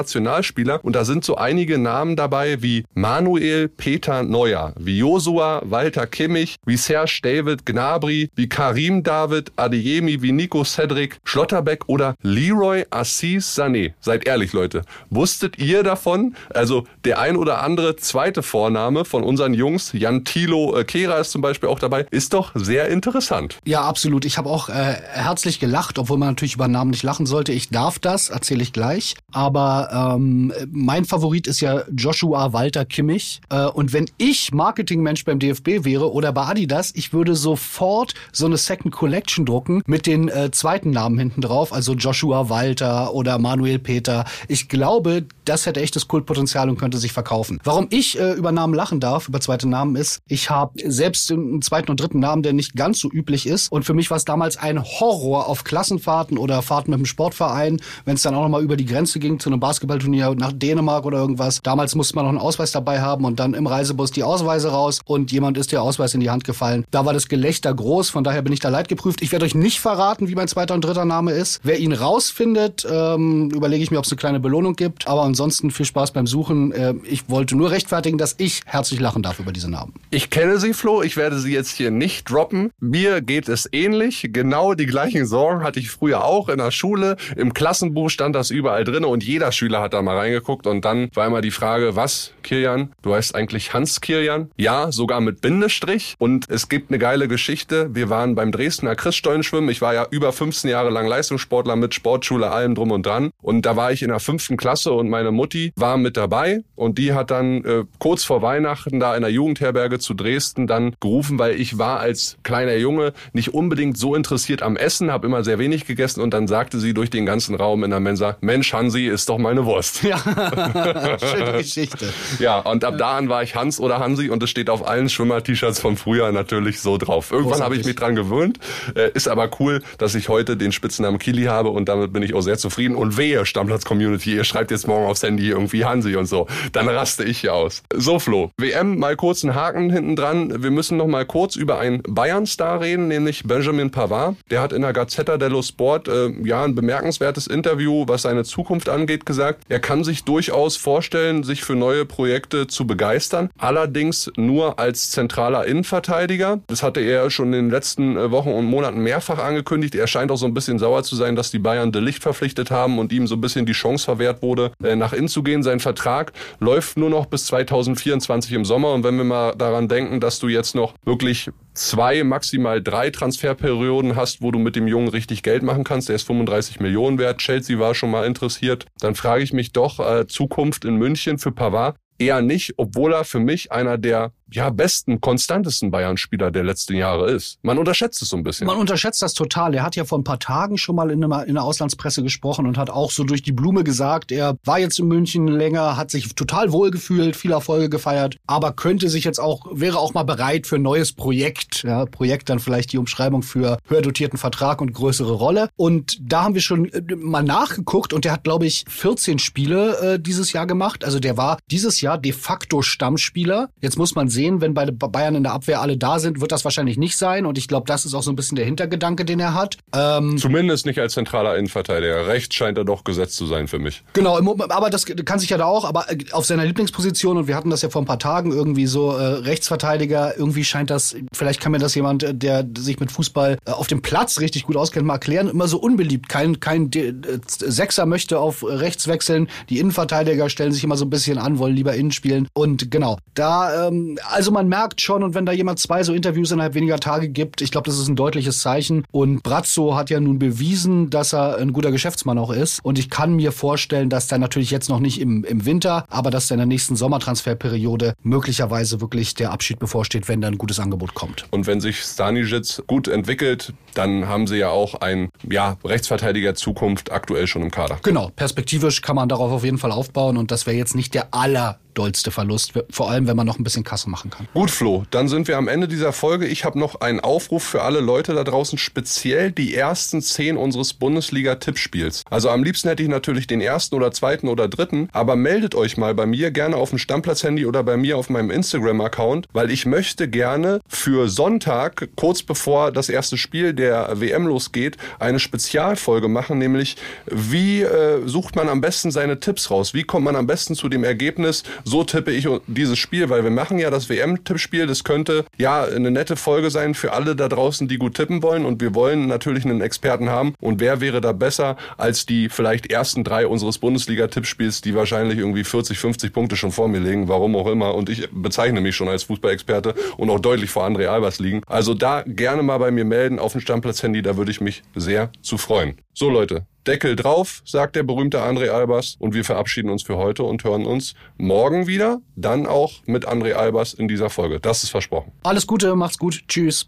Nationalspieler. 0.45 0.83
Und 0.83 0.95
da 0.95 1.05
sind 1.05 1.25
so 1.25 1.35
einige 1.35 1.77
Namen 1.77 2.15
dabei 2.15 2.61
wie 2.61 2.85
Manuel 2.93 3.67
Peter 3.67 4.23
Neuer, 4.23 4.73
wie 4.77 4.99
Josua 4.99 5.61
Walter 5.65 6.07
Kimmich, 6.07 6.55
wie 6.65 6.77
Serge 6.77 7.19
David 7.23 7.65
Gnabry, 7.65 8.29
wie 8.35 8.49
Karim 8.49 9.03
David 9.03 9.51
Adeyemi, 9.55 10.21
wie 10.21 10.31
Nico 10.31 10.63
Cedric 10.63 11.17
Schlotterbeck 11.23 11.87
oder 11.87 12.15
Leroy 12.21 12.85
Assis 12.89 13.57
Sané. 13.57 13.93
Seid 13.99 14.27
ehrlich, 14.27 14.53
Leute. 14.53 14.83
Wusstet 15.09 15.57
ihr 15.57 15.83
davon? 15.83 16.35
Also 16.53 16.85
der 17.03 17.19
ein 17.19 17.37
oder 17.37 17.61
andere 17.61 17.95
zweite 17.95 18.43
Vorname 18.43 19.05
von 19.05 19.23
unseren 19.23 19.53
Jungs, 19.53 19.91
Jan 19.93 20.23
Thilo 20.23 20.77
äh, 20.77 20.83
Kehra 20.83 21.17
ist 21.17 21.31
zum 21.31 21.41
Beispiel 21.41 21.69
auch 21.69 21.79
dabei, 21.79 22.05
ist 22.11 22.33
doch 22.33 22.51
sehr 22.55 22.89
interessant. 22.89 23.57
Ja, 23.65 23.81
absolut. 23.81 24.25
Ich 24.25 24.37
habe 24.37 24.49
auch 24.49 24.69
äh, 24.69 24.73
herzlich 24.73 25.59
gelacht, 25.59 25.97
obwohl 25.99 26.17
man 26.17 26.29
natürlich 26.29 26.55
über 26.55 26.67
Namen 26.67 26.91
nicht 26.91 27.03
lachen 27.03 27.25
sollte. 27.25 27.51
Ich 27.51 27.69
darf 27.69 27.99
das, 27.99 28.29
erzähle 28.29 28.63
ich 28.63 28.73
gleich. 28.73 29.15
Aber 29.31 30.15
ähm, 30.15 30.34
mein 30.71 31.05
Favorit 31.05 31.47
ist 31.47 31.61
ja 31.61 31.83
Joshua 31.95 32.53
Walter 32.53 32.85
Kimmich. 32.85 33.41
Äh, 33.49 33.65
und 33.65 33.93
wenn 33.93 34.05
ich 34.17 34.53
Marketingmensch 34.53 35.25
beim 35.25 35.39
DFB 35.39 35.83
wäre 35.83 36.11
oder 36.11 36.31
bei 36.31 36.45
Adidas, 36.45 36.91
ich 36.95 37.13
würde 37.13 37.35
sofort 37.35 38.13
so 38.31 38.45
eine 38.45 38.57
Second 38.57 38.93
Collection 38.93 39.45
drucken 39.45 39.81
mit 39.85 40.07
den 40.07 40.29
äh, 40.29 40.51
zweiten 40.51 40.91
Namen 40.91 41.17
hinten 41.17 41.41
drauf, 41.41 41.73
also 41.73 41.93
Joshua 41.93 42.49
Walter 42.49 43.13
oder 43.13 43.37
Manuel 43.39 43.79
Peter. 43.79 44.25
Ich 44.47 44.67
glaube, 44.69 45.25
das 45.45 45.65
hätte 45.65 45.81
echtes 45.81 46.07
Kultpotenzial 46.07 46.69
und 46.69 46.77
könnte 46.77 46.97
sich 46.97 47.13
verkaufen. 47.13 47.59
Warum 47.63 47.87
ich 47.89 48.19
äh, 48.19 48.33
über 48.33 48.51
Namen 48.51 48.73
lachen 48.73 48.99
darf, 48.99 49.27
über 49.27 49.39
zweite 49.39 49.67
Namen 49.67 49.95
ist, 49.95 50.19
ich 50.27 50.49
habe 50.49 50.73
selbst 50.83 51.31
einen 51.31 51.61
zweiten 51.61 51.91
und 51.91 51.99
dritten 51.99 52.19
Namen, 52.19 52.43
der 52.43 52.53
nicht 52.53 52.75
ganz 52.75 52.99
so 52.99 53.09
üblich 53.11 53.47
ist. 53.47 53.71
Und 53.71 53.83
für 53.85 53.93
mich 53.93 54.09
war 54.09 54.17
es 54.17 54.25
damals 54.25 54.57
ein 54.57 54.83
Horror 54.83 55.47
auf 55.47 55.63
Klassenfahrten 55.63 56.37
oder 56.37 56.61
Fahrten 56.61 56.91
mit 56.91 56.99
dem 56.99 57.05
Sportverein, 57.05 57.79
wenn 58.05 58.15
es 58.15 58.23
dann 58.23 58.35
auch 58.35 58.41
noch 58.41 58.49
mal 58.49 58.63
über 58.63 58.77
die 58.77 58.85
Grenze 58.85 59.19
ging 59.19 59.39
zu 59.39 59.49
einem 59.49 59.59
Basketballturnier 59.59 60.24
nach 60.33 60.51
Dänemark 60.51 61.05
oder 61.05 61.19
irgendwas. 61.19 61.59
Damals 61.61 61.95
musste 61.95 62.15
man 62.15 62.25
noch 62.25 62.29
einen 62.29 62.39
Ausweis 62.39 62.71
dabei 62.71 63.01
haben 63.01 63.25
und 63.25 63.39
dann 63.39 63.53
im 63.53 63.67
Reisebus 63.67 64.11
die 64.11 64.23
Ausweise 64.23 64.69
raus 64.69 64.99
und 65.05 65.31
jemand 65.31 65.57
ist 65.57 65.71
der 65.71 65.81
Ausweis 65.81 66.13
in 66.13 66.19
die 66.19 66.29
Hand 66.29 66.43
gefallen. 66.43 66.85
Da 66.91 67.05
war 67.05 67.13
das 67.13 67.27
Gelächter 67.27 67.73
groß, 67.73 68.09
von 68.09 68.23
daher 68.23 68.41
bin 68.41 68.53
ich 68.53 68.59
da 68.59 68.69
leidgeprüft. 68.69 69.21
Ich 69.21 69.31
werde 69.31 69.45
euch 69.45 69.55
nicht 69.55 69.79
verraten, 69.79 70.27
wie 70.27 70.35
mein 70.35 70.47
zweiter 70.47 70.73
und 70.73 70.83
dritter 70.83 71.05
Name 71.05 71.31
ist. 71.31 71.59
Wer 71.63 71.79
ihn 71.79 71.93
rausfindet, 71.93 72.85
ähm, 72.89 73.49
überlege 73.51 73.83
ich 73.83 73.91
mir, 73.91 73.99
ob 73.99 74.05
es 74.05 74.11
eine 74.11 74.17
kleine 74.17 74.39
Belohnung 74.39 74.75
gibt. 74.75 75.07
Aber 75.07 75.23
ansonsten 75.23 75.71
viel 75.71 75.85
Spaß 75.85 76.11
beim 76.11 76.27
Suchen. 76.27 76.71
Äh, 76.71 76.95
ich 77.03 77.29
wollte 77.29 77.55
nur 77.55 77.71
rechtfertigen, 77.71 78.17
dass 78.17 78.35
ich 78.37 78.61
herzlich 78.65 78.99
lachen 78.99 79.21
darf 79.21 79.39
über 79.39 79.51
diese 79.51 79.69
Namen. 79.69 79.93
Ich 80.11 80.29
kenne 80.29 80.59
sie, 80.59 80.73
Flo. 80.73 81.01
Ich 81.01 81.17
werde 81.17 81.39
sie 81.39 81.53
jetzt 81.53 81.71
hier 81.71 81.91
nicht 81.91 82.29
droppen. 82.29 82.71
Mir 82.79 83.21
geht 83.21 83.49
es 83.49 83.67
ähnlich. 83.71 84.29
Genau 84.31 84.73
die 84.73 84.85
gleichen 84.85 85.25
Sorgen 85.25 85.63
hatte 85.63 85.79
ich 85.79 85.89
früher 85.89 86.23
auch 86.23 86.49
in 86.49 86.57
der 86.57 86.71
Schule. 86.71 87.17
Im 87.35 87.53
Klassenbuch 87.53 88.09
stand 88.09 88.35
das 88.35 88.49
überall 88.49 88.83
drin 88.83 89.05
und 89.05 89.23
jeder 89.23 89.51
Schüler 89.51 89.81
hat 89.81 89.93
da 89.93 90.01
mal 90.01 90.14
reingeguckt. 90.15 90.67
Und 90.67 90.85
dann 90.85 91.09
war 91.13 91.27
immer 91.27 91.41
die 91.41 91.51
Frage, 91.51 91.95
was, 91.95 92.33
Kirjan? 92.43 92.91
Du 93.01 93.13
heißt 93.13 93.35
eigentlich 93.35 93.73
Hans 93.73 94.01
Kirjan? 94.01 94.49
Ja, 94.57 94.91
sogar 94.91 95.21
mit 95.21 95.41
Bindestrich. 95.41 96.15
Und 96.17 96.49
es 96.49 96.69
gibt 96.69 96.91
eine 96.91 96.99
geile 96.99 97.27
Geschichte. 97.27 97.93
Wir 97.93 98.09
waren 98.09 98.35
beim 98.35 98.51
Dresdner 98.51 98.95
Christstollenschwimmen. 98.95 99.69
Ich 99.69 99.81
war 99.81 99.93
ja 99.93 100.07
über 100.11 100.31
15 100.31 100.69
Jahre 100.69 100.89
lang 100.89 101.07
Leistungssportler 101.07 101.75
mit 101.75 101.93
Sportschule, 101.93 102.51
allem 102.51 102.75
drum 102.75 102.91
und 102.91 103.05
dran. 103.05 103.31
Und 103.41 103.65
da 103.65 103.75
war 103.75 103.91
ich 103.91 104.03
in 104.03 104.09
der 104.09 104.19
fünften 104.19 104.57
Klasse 104.57 104.91
und 104.91 105.09
meine 105.09 105.31
Mutti 105.31 105.73
war 105.75 105.97
mit 105.97 106.17
dabei. 106.17 106.63
Und 106.75 106.97
die 106.97 107.13
hat 107.13 107.31
dann 107.31 107.63
äh, 107.63 107.83
kurz 107.99 108.23
vor 108.23 108.41
Weihnachten 108.41 108.99
da 108.99 109.15
in 109.15 109.21
der 109.21 109.31
Jugendherberge 109.31 109.99
zu 109.99 110.13
Dresden 110.13 110.67
dann 110.67 110.95
gerufen, 110.99 111.39
weil 111.39 111.59
ich 111.59 111.77
war 111.77 111.99
als 111.99 112.37
kleiner 112.43 112.75
Junge 112.75 113.13
nicht 113.33 113.53
unbedingt 113.53 113.97
so 113.97 114.15
interessiert 114.15 114.61
am 114.61 114.77
Essen, 114.77 115.11
habe 115.11 115.27
immer 115.27 115.43
sehr 115.43 115.59
wenig 115.59 115.85
gegessen 115.85 116.21
und 116.21 116.33
dann 116.33 116.47
sagte 116.47 116.79
sie 116.79 116.93
durch 116.93 117.09
den 117.09 117.25
ganzen 117.25 117.55
Raum 117.55 117.83
in 117.83 117.91
der 117.91 117.99
Mensa, 117.99 118.37
Mensch 118.41 118.73
Hansi, 118.73 119.07
ist 119.07 119.29
doch 119.29 119.37
meine 119.37 119.65
Wurst. 119.65 120.04
Ja, 120.15 121.17
schöne 121.19 121.57
Geschichte. 121.57 122.13
Ja, 122.39 122.59
und 122.59 122.83
ab 122.83 122.95
da 122.97 123.17
an 123.17 123.29
war 123.29 123.41
ich 123.43 123.55
Hans 123.55 123.79
oder 123.79 123.99
Hansi 123.99 124.29
und 124.29 124.43
es 124.43 124.49
steht 124.49 124.69
auf 124.69 124.87
allen 124.87 125.09
Schwimmer-T-Shirts 125.09 125.79
vom 125.79 125.97
Frühjahr 125.97 126.31
natürlich 126.31 126.79
so 126.79 126.97
drauf. 126.97 127.31
Irgendwann 127.31 127.61
habe 127.61 127.75
ich 127.75 127.85
mich 127.85 127.95
dran 127.95 128.15
gewöhnt, 128.15 128.59
äh, 128.95 129.09
ist 129.13 129.27
aber 129.27 129.49
cool, 129.59 129.81
dass 129.97 130.13
ich 130.15 130.29
heute 130.29 130.57
den 130.57 130.71
Spitznamen 130.71 131.17
Kili 131.17 131.45
habe 131.45 131.69
und 131.69 131.89
damit 131.89 132.13
bin 132.13 132.23
ich 132.23 132.33
auch 132.33 132.41
sehr 132.41 132.57
zufrieden. 132.57 132.95
Und 132.95 133.17
wehe, 133.17 133.45
Stammplatz-Community, 133.45 134.35
ihr 134.35 134.43
schreibt 134.43 134.71
jetzt 134.71 134.87
morgen 134.87 135.05
aufs 135.05 135.23
Handy 135.23 135.49
irgendwie 135.49 135.85
Hansi 135.85 136.15
und 136.15 136.27
so, 136.27 136.47
dann 136.71 136.87
raste 136.87 137.23
ich 137.23 137.39
hier 137.39 137.53
aus. 137.53 137.83
So 137.93 138.19
Flo, 138.19 138.51
WM, 138.57 138.99
mal 138.99 139.15
kurz 139.15 139.43
einen 139.43 139.55
Haken 139.55 139.89
hinten 139.89 140.15
dran. 140.15 140.61
Wir 140.61 140.71
müssen 140.71 140.97
noch 140.97 141.07
mal 141.07 141.25
kurz 141.25 141.55
über 141.55 141.79
einen 141.79 142.03
Bayern-Star 142.07 142.81
reden, 142.81 143.07
nämlich 143.07 143.43
Benjamin 143.43 143.91
Pavard. 143.91 144.35
Der 144.51 144.61
hat 144.61 144.71
in 144.73 144.81
der 144.81 144.93
Gazzetta 144.93 145.37
dello 145.37 145.61
Sport 145.61 146.07
äh, 146.07 146.29
ja 146.43 146.63
ein 146.63 146.75
bemerkenswertes 146.75 147.47
Interview, 147.47 148.05
was 148.07 148.21
seine 148.23 148.43
Zukunft 148.43 148.89
angeht, 148.89 149.25
gesagt. 149.25 149.63
Er 149.69 149.79
kann 149.79 149.94
sich 150.03 150.23
durchaus 150.23 150.75
vorstellen, 150.77 151.43
sich 151.43 151.63
für 151.63 151.75
neue 151.75 152.05
Projekte 152.05 152.67
zu 152.67 152.87
begeistern. 152.87 153.49
Allerdings 153.57 154.31
nur 154.35 154.79
als 154.79 155.11
zentraler 155.11 155.65
Innenverteidiger. 155.65 156.59
Das 156.67 156.83
hatte 156.83 156.99
er 156.99 157.29
schon 157.29 157.47
in 157.47 157.65
den 157.65 157.69
letzten 157.69 158.17
äh, 158.17 158.31
Wochen 158.31 158.49
und 158.49 158.65
Monaten 158.65 158.99
mehrfach 158.99 159.39
angekündigt. 159.39 159.95
Er 159.95 160.07
scheint 160.07 160.31
auch 160.31 160.37
so 160.37 160.45
ein 160.45 160.53
bisschen 160.53 160.79
sauer 160.79 161.03
zu 161.03 161.15
sein, 161.15 161.35
dass 161.35 161.51
die 161.51 161.59
Bayern 161.59 161.91
De 161.91 162.01
Licht 162.01 162.23
verpflichtet 162.23 162.71
haben 162.71 162.99
und 162.99 163.11
ihm 163.11 163.27
so 163.27 163.35
ein 163.35 163.41
bisschen 163.41 163.65
die 163.65 163.73
Chance 163.73 164.05
verwehrt 164.05 164.41
wurde, 164.41 164.71
äh, 164.83 164.95
nach 164.95 165.13
innen 165.13 165.29
zu 165.29 165.43
gehen. 165.43 165.63
Sein 165.63 165.79
Vertrag 165.79 166.33
läuft 166.59 166.97
nur 166.97 167.09
noch 167.09 167.25
bis 167.25 167.45
2024 167.45 168.53
im 168.53 168.65
Sommer. 168.65 168.93
Und 168.93 169.03
wenn 169.03 169.17
wir 169.17 169.23
mal 169.23 169.53
daran 169.55 169.87
denken, 169.87 170.19
dass 170.19 170.39
du 170.39 170.47
jetzt 170.47 170.75
noch 170.75 170.93
wirklich 171.05 171.49
zwei, 171.75 172.23
maximal 172.23 172.81
drei 172.81 173.09
Transferperioden 173.11 174.15
hast, 174.15 174.41
wo 174.41 174.51
du 174.51 174.59
mit 174.59 174.75
dem 174.75 174.87
Jungen 174.87 175.09
richtig 175.09 175.43
Geld 175.43 175.63
machen 175.63 175.83
kannst. 175.83 176.09
Der 176.09 176.15
ist 176.15 176.23
35 176.23 176.79
Millionen 176.79 177.19
wert. 177.19 177.37
Chelsea 177.37 177.79
war 177.79 177.93
schon 177.93 178.11
mal 178.11 178.25
interessiert. 178.25 178.85
Dann 178.99 179.15
frage 179.15 179.43
ich 179.43 179.53
mich 179.53 179.71
doch, 179.71 179.99
äh, 179.99 180.27
Zukunft 180.27 180.85
in 180.85 180.95
München 180.95 181.37
für 181.37 181.51
Pavard 181.51 181.97
eher 182.17 182.41
nicht, 182.41 182.73
obwohl 182.77 183.13
er 183.13 183.25
für 183.25 183.39
mich 183.39 183.71
einer 183.71 183.97
der 183.97 184.31
ja, 184.51 184.69
besten, 184.69 185.21
konstantesten 185.21 185.91
Bayern-Spieler 185.91 186.51
der 186.51 186.63
letzten 186.63 186.95
Jahre 186.95 187.31
ist. 187.31 187.57
Man 187.63 187.77
unterschätzt 187.77 188.21
es 188.21 188.29
so 188.29 188.37
ein 188.37 188.43
bisschen. 188.43 188.67
Man 188.67 188.77
unterschätzt 188.77 189.21
das 189.21 189.33
total. 189.33 189.73
Er 189.73 189.83
hat 189.83 189.95
ja 189.95 190.05
vor 190.05 190.19
ein 190.19 190.23
paar 190.23 190.39
Tagen 190.39 190.77
schon 190.77 190.95
mal 190.95 191.09
in, 191.09 191.23
einer, 191.23 191.45
in 191.45 191.55
der 191.55 191.63
Auslandspresse 191.63 192.23
gesprochen 192.23 192.67
und 192.67 192.77
hat 192.77 192.89
auch 192.89 193.11
so 193.11 193.23
durch 193.23 193.41
die 193.41 193.51
Blume 193.51 193.83
gesagt, 193.83 194.31
er 194.31 194.57
war 194.63 194.79
jetzt 194.79 194.99
in 194.99 195.07
München 195.07 195.47
länger, 195.47 195.97
hat 195.97 196.11
sich 196.11 196.35
total 196.35 196.71
wohlgefühlt, 196.71 197.35
viele 197.35 197.55
Erfolge 197.55 197.89
gefeiert, 197.89 198.37
aber 198.45 198.73
könnte 198.73 199.09
sich 199.09 199.23
jetzt 199.23 199.39
auch, 199.39 199.65
wäre 199.71 199.99
auch 199.99 200.13
mal 200.13 200.23
bereit 200.23 200.67
für 200.67 200.75
ein 200.75 200.81
neues 200.81 201.11
Projekt. 201.11 201.83
Ja, 201.83 202.05
Projekt 202.05 202.49
dann 202.49 202.59
vielleicht 202.59 202.91
die 202.93 202.97
Umschreibung 202.97 203.41
für 203.41 203.77
höher 203.87 204.01
dotierten 204.01 204.37
Vertrag 204.37 204.81
und 204.81 204.93
größere 204.93 205.33
Rolle. 205.33 205.69
Und 205.75 206.17
da 206.21 206.43
haben 206.43 206.53
wir 206.53 206.61
schon 206.61 206.85
äh, 206.85 207.15
mal 207.15 207.43
nachgeguckt 207.43 208.13
und 208.13 208.25
der 208.25 208.33
hat, 208.33 208.43
glaube 208.43 208.65
ich, 208.67 208.85
14 208.87 209.39
Spiele 209.39 210.13
äh, 210.13 210.19
dieses 210.19 210.53
Jahr 210.53 210.67
gemacht. 210.67 211.03
Also 211.03 211.19
der 211.19 211.37
war 211.37 211.57
dieses 211.71 212.01
Jahr 212.01 212.17
de 212.17 212.31
facto 212.31 212.81
Stammspieler. 212.81 213.69
Jetzt 213.81 213.97
muss 213.97 214.15
man 214.15 214.29
sehen, 214.35 214.61
wenn 214.61 214.73
bei 214.73 214.85
Bayern 214.91 215.35
in 215.35 215.43
der 215.43 215.53
Abwehr 215.53 215.81
alle 215.81 215.97
da 215.97 216.19
sind, 216.19 216.41
wird 216.41 216.51
das 216.51 216.63
wahrscheinlich 216.63 216.97
nicht 216.97 217.17
sein. 217.17 217.45
Und 217.45 217.57
ich 217.57 217.67
glaube, 217.67 217.87
das 217.87 218.05
ist 218.05 218.13
auch 218.13 218.23
so 218.23 218.31
ein 218.31 218.35
bisschen 218.35 218.55
der 218.55 218.65
Hintergedanke, 218.65 219.25
den 219.25 219.39
er 219.39 219.53
hat. 219.53 219.77
Ähm, 219.95 220.37
Zumindest 220.37 220.85
nicht 220.85 220.99
als 220.99 221.13
zentraler 221.13 221.57
Innenverteidiger. 221.57 222.27
Rechts 222.27 222.55
scheint 222.55 222.77
er 222.77 222.85
doch 222.85 223.03
gesetzt 223.03 223.35
zu 223.35 223.47
sein 223.47 223.67
für 223.67 223.79
mich. 223.79 224.03
Genau, 224.13 224.37
aber 224.37 224.89
das 224.89 225.05
kann 225.05 225.39
sich 225.39 225.49
ja 225.49 225.57
da 225.57 225.65
auch, 225.65 225.85
aber 225.85 226.11
äh, 226.11 226.17
auf 226.31 226.45
seiner 226.45 226.65
Lieblingsposition, 226.65 227.37
und 227.37 227.47
wir 227.47 227.55
hatten 227.55 227.69
das 227.69 227.81
ja 227.81 227.89
vor 227.89 228.01
ein 228.01 228.05
paar 228.05 228.19
Tagen 228.19 228.51
irgendwie 228.51 228.85
so, 228.85 229.11
äh, 229.11 229.23
Rechtsverteidiger, 229.23 230.37
irgendwie 230.37 230.63
scheint 230.63 230.89
das, 230.89 231.15
vielleicht 231.33 231.59
kann 231.61 231.71
mir 231.71 231.79
das 231.79 231.95
jemand, 231.95 232.23
äh, 232.23 232.35
der 232.35 232.65
sich 232.77 232.99
mit 232.99 233.11
Fußball 233.11 233.57
äh, 233.65 233.71
auf 233.71 233.87
dem 233.87 234.01
Platz 234.01 234.39
richtig 234.39 234.63
gut 234.63 234.75
auskennt, 234.75 235.05
mal 235.05 235.15
erklären, 235.15 235.49
immer 235.49 235.67
so 235.67 235.79
unbeliebt. 235.79 236.29
Kein, 236.29 236.59
kein 236.59 236.91
äh, 236.93 237.13
Sechser 237.47 238.05
möchte 238.05 238.39
auf 238.39 238.63
rechts 238.63 239.07
wechseln, 239.07 239.47
die 239.69 239.79
Innenverteidiger 239.79 240.49
stellen 240.49 240.71
sich 240.71 240.83
immer 240.83 240.97
so 240.97 241.05
ein 241.05 241.09
bisschen 241.09 241.37
an, 241.37 241.59
wollen 241.59 241.75
lieber 241.75 241.95
innen 241.95 242.11
spielen. 242.11 242.47
Und 242.53 242.91
genau, 242.91 243.17
da, 243.33 243.87
ähm, 243.87 244.17
also 244.29 244.51
man 244.51 244.67
merkt 244.67 245.01
schon, 245.01 245.23
und 245.23 245.35
wenn 245.35 245.45
da 245.45 245.51
jemand 245.51 245.79
zwei 245.79 246.03
so 246.03 246.13
Interviews 246.13 246.51
innerhalb 246.51 246.73
weniger 246.73 246.99
Tage 246.99 247.29
gibt, 247.29 247.61
ich 247.61 247.71
glaube, 247.71 247.89
das 247.89 247.99
ist 247.99 248.07
ein 248.07 248.15
deutliches 248.15 248.59
Zeichen. 248.59 249.05
Und 249.11 249.43
Brazzo 249.43 249.95
hat 249.95 250.09
ja 250.09 250.19
nun 250.19 250.39
bewiesen, 250.39 251.09
dass 251.09 251.33
er 251.33 251.57
ein 251.57 251.73
guter 251.73 251.91
Geschäftsmann 251.91 252.37
auch 252.37 252.51
ist. 252.51 252.79
Und 252.83 252.99
ich 252.99 253.09
kann 253.09 253.35
mir 253.35 253.51
vorstellen, 253.51 254.09
dass 254.09 254.27
da 254.27 254.37
natürlich 254.37 254.71
jetzt 254.71 254.89
noch 254.89 254.99
nicht 254.99 255.19
im, 255.21 255.43
im 255.43 255.65
Winter, 255.65 256.05
aber 256.09 256.31
dass 256.31 256.47
da 256.47 256.55
in 256.55 256.59
der 256.59 256.67
nächsten 256.67 256.95
Sommertransferperiode 256.95 258.13
möglicherweise 258.23 259.01
wirklich 259.01 259.35
der 259.35 259.51
Abschied 259.51 259.79
bevorsteht, 259.79 260.27
wenn 260.27 260.41
da 260.41 260.47
ein 260.47 260.57
gutes 260.57 260.79
Angebot 260.79 261.13
kommt. 261.13 261.45
Und 261.51 261.67
wenn 261.67 261.81
sich 261.81 262.01
Stanisic 262.01 262.85
gut 262.87 263.07
entwickelt, 263.07 263.73
dann 263.97 264.27
haben 264.27 264.47
sie 264.47 264.57
ja 264.57 264.69
auch 264.69 264.95
ein 264.95 265.29
ja, 265.49 265.77
Rechtsverteidiger 265.83 266.55
Zukunft 266.55 267.11
aktuell 267.11 267.47
schon 267.47 267.61
im 267.61 267.71
Kader. 267.71 267.99
Genau, 268.03 268.31
perspektivisch 268.35 269.01
kann 269.01 269.15
man 269.15 269.29
darauf 269.29 269.51
auf 269.51 269.63
jeden 269.63 269.77
Fall 269.77 269.91
aufbauen 269.91 270.37
und 270.37 270.51
das 270.51 270.65
wäre 270.65 270.77
jetzt 270.77 270.95
nicht 270.95 271.13
der 271.13 271.33
aller 271.33 271.79
dollste 271.95 272.29
Verlust, 272.29 272.73
vor 272.89 273.09
allem 273.09 273.27
wenn 273.27 273.35
man 273.35 273.47
noch 273.47 273.57
ein 273.57 273.63
bisschen 273.63 273.83
Kasse 273.83 274.09
machen 274.09 274.29
kann. 274.29 274.47
Gut, 274.53 274.69
Flo, 274.69 275.05
dann 275.11 275.27
sind 275.27 275.47
wir 275.47 275.57
am 275.57 275.67
Ende 275.67 275.87
dieser 275.87 276.13
Folge. 276.13 276.45
Ich 276.45 276.65
habe 276.65 276.77
noch 276.77 277.01
einen 277.01 277.19
Aufruf 277.19 277.63
für 277.63 277.81
alle 277.81 278.01
Leute 278.01 278.33
da 278.33 278.43
draußen, 278.43 278.77
speziell 278.77 279.51
die 279.51 279.73
ersten 279.73 280.21
zehn 280.21 280.57
unseres 280.57 280.93
Bundesliga-Tippspiels. 280.93 282.23
Also 282.29 282.49
am 282.49 282.63
liebsten 282.63 282.89
hätte 282.89 283.01
ich 283.01 283.09
natürlich 283.09 283.47
den 283.47 283.61
ersten 283.61 283.95
oder 283.95 284.11
zweiten 284.11 284.47
oder 284.47 284.67
dritten, 284.67 285.09
aber 285.13 285.35
meldet 285.35 285.73
euch 285.73 285.97
mal 285.97 286.13
bei 286.13 286.25
mir 286.25 286.51
gerne 286.51 286.75
auf 286.75 286.89
dem 286.89 286.99
Stammplatz-Handy 286.99 287.65
oder 287.65 287.83
bei 287.83 287.97
mir 287.97 288.17
auf 288.17 288.29
meinem 288.29 288.51
Instagram-Account, 288.51 289.47
weil 289.53 289.71
ich 289.71 289.85
möchte 289.85 290.27
gerne 290.27 290.81
für 290.87 291.29
Sonntag, 291.29 292.09
kurz 292.15 292.43
bevor 292.43 292.91
das 292.91 293.09
erste 293.09 293.37
Spiel 293.37 293.73
der 293.73 293.84
WM 293.91 294.47
losgeht, 294.47 294.97
eine 295.19 295.39
Spezialfolge 295.39 296.27
machen, 296.27 296.57
nämlich 296.57 296.97
wie 297.25 297.81
äh, 297.81 298.27
sucht 298.27 298.55
man 298.55 298.69
am 298.69 298.81
besten 298.81 299.11
seine 299.11 299.39
Tipps 299.39 299.71
raus? 299.71 299.93
Wie 299.93 300.03
kommt 300.03 300.25
man 300.25 300.35
am 300.35 300.47
besten 300.47 300.75
zu 300.75 300.89
dem 300.89 301.03
Ergebnis, 301.03 301.63
so 301.83 302.03
tippe 302.03 302.31
ich 302.31 302.47
dieses 302.67 302.97
Spiel, 302.97 303.29
weil 303.29 303.43
wir 303.43 303.51
machen 303.51 303.79
ja 303.79 303.89
das 303.89 304.09
WM-Tippspiel. 304.09 304.87
Das 304.87 305.03
könnte 305.03 305.45
ja 305.57 305.83
eine 305.83 306.11
nette 306.11 306.35
Folge 306.35 306.69
sein 306.69 306.93
für 306.93 307.13
alle 307.13 307.35
da 307.35 307.47
draußen, 307.47 307.87
die 307.87 307.97
gut 307.97 308.15
tippen 308.15 308.43
wollen. 308.43 308.65
Und 308.65 308.81
wir 308.81 308.93
wollen 308.95 309.27
natürlich 309.27 309.65
einen 309.65 309.81
Experten 309.81 310.29
haben. 310.29 310.53
Und 310.59 310.79
wer 310.79 311.01
wäre 311.01 311.21
da 311.21 311.31
besser 311.31 311.77
als 311.97 312.25
die 312.25 312.49
vielleicht 312.49 312.91
ersten 312.91 313.23
drei 313.23 313.47
unseres 313.47 313.77
Bundesliga-Tippspiels, 313.77 314.81
die 314.81 314.95
wahrscheinlich 314.95 315.39
irgendwie 315.39 315.63
40, 315.63 315.97
50 315.97 316.33
Punkte 316.33 316.55
schon 316.55 316.71
vor 316.71 316.87
mir 316.87 316.99
liegen, 316.99 317.27
warum 317.27 317.55
auch 317.55 317.67
immer. 317.67 317.95
Und 317.95 318.09
ich 318.09 318.29
bezeichne 318.31 318.81
mich 318.81 318.95
schon 318.95 319.07
als 319.07 319.23
Fußballexperte 319.23 319.95
und 320.17 320.29
auch 320.29 320.39
deutlich 320.39 320.69
vor 320.69 320.85
André 320.85 321.07
Albers 321.07 321.39
liegen. 321.39 321.61
Also 321.67 321.93
da 321.93 322.23
gerne 322.25 322.63
mal 322.63 322.77
bei 322.77 322.91
mir 322.91 323.05
melden 323.05 323.39
auf 323.39 323.53
dem 323.53 323.61
Stammplatz-Handy, 323.75 324.21
da 324.21 324.37
würde 324.37 324.51
ich 324.51 324.61
mich 324.61 324.83
sehr 324.95 325.31
zu 325.41 325.57
freuen. 325.57 325.97
So 326.13 326.29
Leute, 326.29 326.65
Deckel 326.87 327.17
drauf, 327.17 327.61
sagt 327.65 327.97
der 327.97 328.03
berühmte 328.03 328.41
André 328.41 328.69
Albers. 328.69 329.17
Und 329.19 329.33
wir 329.33 329.43
verabschieden 329.43 329.89
uns 329.89 330.03
für 330.03 330.15
heute 330.15 330.43
und 330.43 330.63
hören 330.63 330.85
uns 330.85 331.13
morgen 331.37 331.85
wieder. 331.85 332.19
Dann 332.37 332.67
auch 332.67 332.93
mit 333.05 333.27
André 333.27 333.53
Albers 333.53 333.93
in 333.93 334.07
dieser 334.07 334.29
Folge. 334.29 334.61
Das 334.61 334.83
ist 334.83 334.91
versprochen. 334.91 335.33
Alles 335.43 335.67
Gute, 335.67 335.93
macht's 335.95 336.17
gut. 336.17 336.43
Tschüss. 336.47 336.87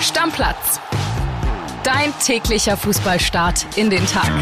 Stammplatz. 0.00 0.80
Dein 1.84 2.12
täglicher 2.24 2.76
Fußballstart 2.78 3.66
in 3.76 3.90
den 3.90 4.06
Tag. 4.06 4.32